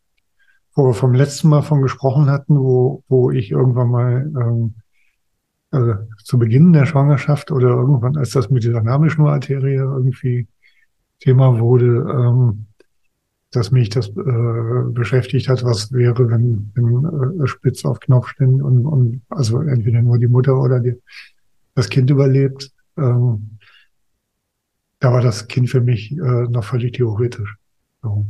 [0.79, 4.74] wo wir vom letzten Mal von gesprochen hatten, wo, wo ich irgendwann mal ähm,
[5.72, 10.47] also zu Beginn der Schwangerschaft oder irgendwann, als das mit dieser Nabelschnurarterie irgendwie
[11.18, 12.66] Thema wurde, ähm,
[13.51, 18.62] dass mich das äh, beschäftigt hat, was wäre, wenn, wenn äh, Spitz auf Knopf stehen
[18.62, 20.95] und, und also entweder nur die Mutter oder die,
[21.74, 22.70] das Kind überlebt.
[22.97, 23.59] Ähm,
[25.01, 27.57] da war das Kind für mich äh, noch völlig theoretisch.
[28.01, 28.26] So.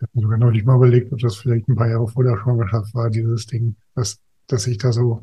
[0.00, 2.38] Ich habe mir sogar neulich mal überlegt, ob das vielleicht ein paar Jahre vor der
[2.38, 5.22] Schwangerschaft war, dieses Ding, dass, dass ich da so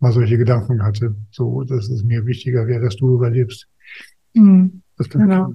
[0.00, 1.14] mal solche Gedanken hatte.
[1.30, 3.68] So, dass es mir wichtiger wäre, dass du überlebst.
[4.34, 4.82] Mhm.
[4.96, 5.54] Das genau.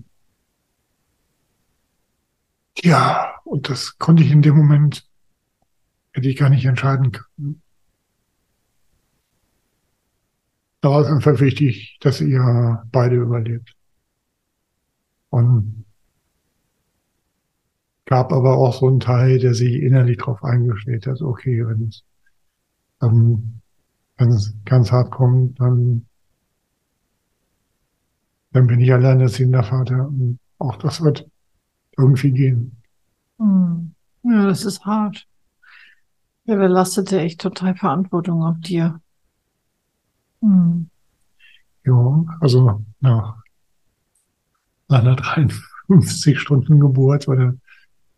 [2.81, 5.05] Ja, und das konnte ich in dem Moment,
[6.13, 7.61] hätte ich gar nicht entscheiden können.
[10.79, 13.75] Da war es einfach wichtig, dass ihr beide überlebt.
[15.29, 15.82] Und
[18.05, 22.03] gab aber auch so einen Teil, der sich innerlich darauf eingestellt hat, okay, wenn es,
[23.01, 23.61] ähm,
[24.17, 26.05] wenn es ganz hart kommt, dann,
[28.51, 31.27] dann bin ich alleinerziehender Vater und auch das wird
[31.97, 32.77] irgendwie gehen.
[33.39, 33.93] Hm.
[34.23, 35.27] Ja, das ist hart.
[36.45, 39.01] Ja, da lastet ja echt total Verantwortung auf dir.
[40.41, 40.89] Hm.
[41.85, 43.43] Ja, also nach,
[44.87, 47.55] nach einer 53 Stunden Geburt oder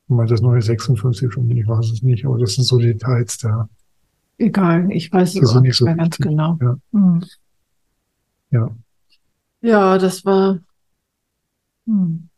[0.08, 3.70] mal das neue 56 Stunden, ich weiß es nicht, aber das sind so Details da.
[4.38, 6.58] Egal, ich weiß es auch nicht so mehr ganz genau.
[6.62, 6.78] Ja.
[6.92, 7.24] Hm.
[8.52, 8.70] ja.
[9.62, 10.60] Ja, das war.
[11.88, 12.30] Hm.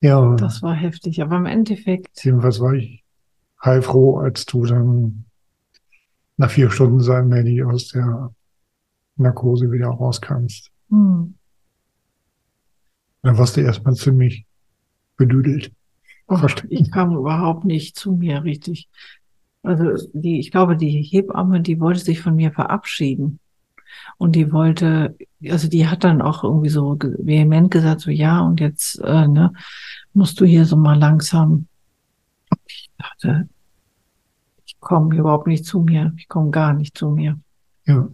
[0.00, 0.36] Ja.
[0.36, 2.24] Das war heftig, aber im Endeffekt.
[2.24, 3.02] Jedenfalls war ich
[3.62, 5.24] heilfroh, als du dann
[6.36, 8.32] nach vier Stunden sein Maddie aus der
[9.16, 10.70] Narkose wieder rauskamst.
[10.90, 11.34] Hm.
[13.22, 14.45] Dann warst du erstmal ziemlich
[15.16, 15.72] bedüdelt.
[16.28, 18.88] Och, ich kam überhaupt nicht zu mir richtig.
[19.62, 23.40] Also die, ich glaube, die Hebamme, die wollte sich von mir verabschieden.
[24.18, 25.16] Und die wollte,
[25.48, 29.52] also die hat dann auch irgendwie so vehement gesagt, so ja, und jetzt äh, ne,
[30.12, 31.66] musst du hier so mal langsam.
[32.66, 33.48] Ich dachte,
[34.64, 36.12] ich komme überhaupt nicht zu mir.
[36.16, 37.38] Ich komme gar nicht zu mir.
[37.86, 38.08] Ja.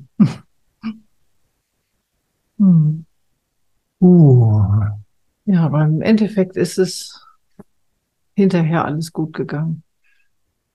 [2.58, 3.06] hm.
[4.00, 5.01] Uh.
[5.44, 7.26] Ja, aber im Endeffekt ist es
[8.34, 9.82] hinterher alles gut gegangen.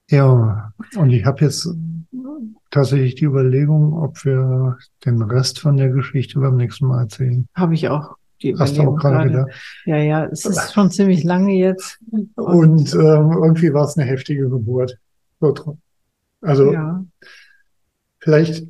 [0.10, 1.68] Ja, und ich habe jetzt
[2.72, 7.48] tatsächlich die Überlegung, ob wir den Rest von der Geschichte beim nächsten Mal erzählen.
[7.56, 8.16] Habe ich auch.
[8.42, 9.50] Die Hast du auch gerade gedacht?
[9.86, 12.00] Ja, ja, es ist schon ziemlich lange jetzt.
[12.12, 14.98] Und, und ähm, irgendwie war es eine heftige Geburt.
[16.42, 17.04] Also ja.
[18.20, 18.68] vielleicht.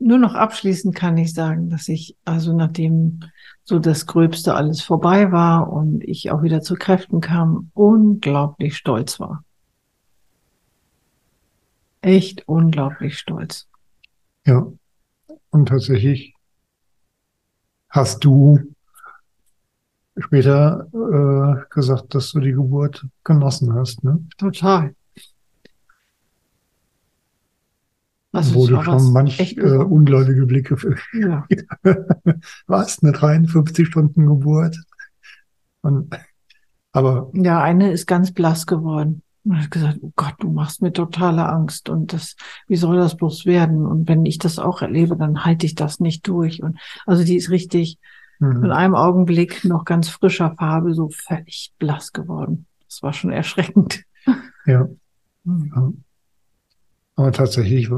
[0.00, 3.20] Nur noch abschließend kann ich sagen, dass ich, also nachdem
[3.68, 9.20] so das Gröbste alles vorbei war und ich auch wieder zu Kräften kam, unglaublich stolz
[9.20, 9.44] war
[12.00, 13.68] echt unglaublich stolz.
[14.46, 14.66] Ja.
[15.50, 16.34] Und tatsächlich
[17.90, 18.58] hast du
[20.16, 24.24] später äh, gesagt, dass du die Geburt genossen hast, ne?
[24.36, 24.94] Total.
[28.38, 30.76] Also Wurde schon manch äh, ungläubige Blicke.
[31.12, 31.46] Ja.
[32.66, 33.02] Was?
[33.02, 34.78] Eine 53 Stunden Geburt?
[35.80, 36.16] Und,
[36.92, 37.30] aber.
[37.34, 39.22] Ja, eine ist ganz blass geworden.
[39.44, 42.36] Und hat gesagt, oh Gott, du machst mir totale Angst und das,
[42.66, 43.86] wie soll das bloß werden?
[43.86, 46.62] Und wenn ich das auch erlebe, dann halte ich das nicht durch.
[46.62, 47.98] Und also die ist richtig
[48.40, 48.64] mhm.
[48.64, 52.66] in einem Augenblick noch ganz frischer Farbe so völlig blass geworden.
[52.86, 54.04] Das war schon erschreckend.
[54.66, 54.88] Ja.
[55.44, 56.04] Mhm.
[57.18, 57.90] Aber tatsächlich,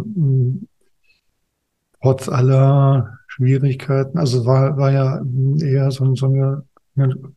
[2.00, 5.22] trotz aller Schwierigkeiten, also war, war ja
[5.62, 6.62] eher so, so eine,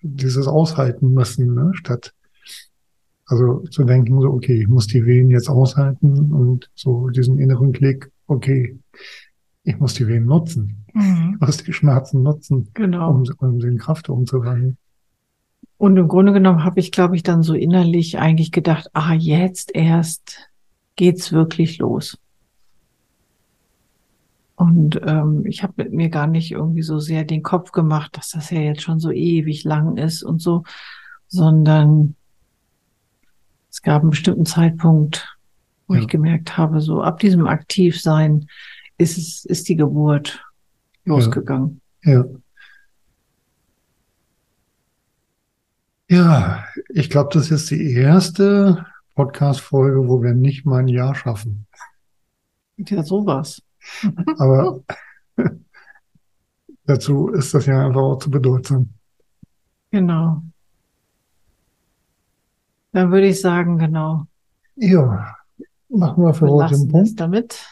[0.01, 2.13] dieses Aushalten müssen, ne, statt
[3.25, 7.73] also zu denken, so, okay, ich muss die Wehen jetzt aushalten und so diesen inneren
[7.73, 8.79] Klick, okay,
[9.65, 10.85] ich muss die Wehen nutzen.
[10.93, 11.37] Mhm.
[11.41, 13.11] Ich muss die Schmerzen nutzen, genau.
[13.11, 14.77] um, um den Kraft umzuwandeln.
[15.77, 19.75] Und im Grunde genommen habe ich, glaube ich, dann so innerlich eigentlich gedacht, ah, jetzt
[19.75, 20.52] erst
[20.95, 22.17] geht's wirklich los.
[24.55, 28.29] Und ähm, ich habe mit mir gar nicht irgendwie so sehr den Kopf gemacht, dass
[28.29, 30.63] das ja jetzt schon so ewig lang ist und so,
[31.27, 32.15] sondern
[33.69, 35.35] es gab einen bestimmten Zeitpunkt,
[35.87, 36.01] wo ja.
[36.01, 38.47] ich gemerkt habe, so ab diesem Aktivsein
[38.97, 40.45] ist es, ist die Geburt
[41.05, 41.81] losgegangen.
[42.03, 42.19] Ja.
[42.19, 42.25] ja.
[46.09, 48.85] Ja, ich glaube, das ist die erste
[49.15, 51.67] Podcast-Folge, wo wir nicht mal ein Jahr schaffen.
[52.77, 53.61] Ja, sowas.
[54.37, 54.81] Aber
[56.85, 58.89] dazu ist das ja einfach auch zu bedeutsam.
[59.91, 60.41] Genau.
[62.91, 64.25] Dann würde ich sagen, genau.
[64.75, 65.35] Ja,
[65.89, 67.19] machen wir für wir heute einen Punkt.
[67.19, 67.65] damit.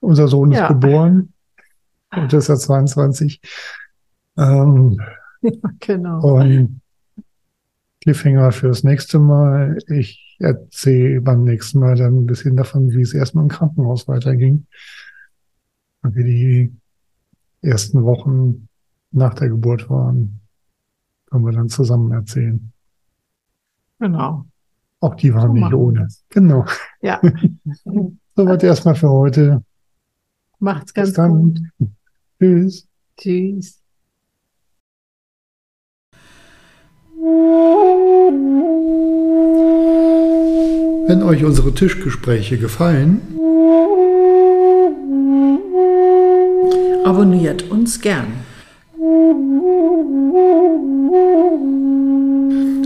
[0.00, 0.64] Unser Sohn ja.
[0.64, 1.32] ist geboren
[2.14, 3.40] und ist ja 22.
[4.36, 5.00] Ähm,
[5.42, 6.20] ja, genau.
[6.20, 6.80] Und
[8.00, 9.78] Cliffhanger für das nächste Mal.
[9.88, 14.66] Ich erzähle beim nächsten Mal dann ein bisschen davon, wie es erstmal im Krankenhaus weiterging.
[16.02, 16.72] Und wie die
[17.62, 18.68] ersten Wochen
[19.10, 20.40] nach der Geburt waren.
[21.26, 22.72] Können wir dann zusammen erzählen.
[23.98, 24.46] Genau.
[25.00, 26.08] Auch die waren so nicht ohne.
[26.30, 26.64] Genau.
[27.02, 27.20] Ja.
[28.34, 29.62] Soweit erstmal für heute.
[30.58, 31.60] Macht's ganz gut.
[32.38, 32.88] Tschüss.
[33.16, 33.80] Tschüss.
[41.10, 43.20] Wenn euch unsere Tischgespräche gefallen,
[47.04, 48.28] abonniert uns gern.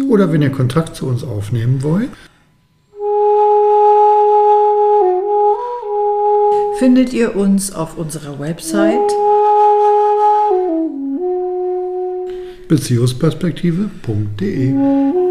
[0.09, 2.09] Oder wenn ihr Kontakt zu uns aufnehmen wollt,
[6.79, 9.13] findet ihr uns auf unserer Website
[12.69, 15.24] beziehungsperspektive.de.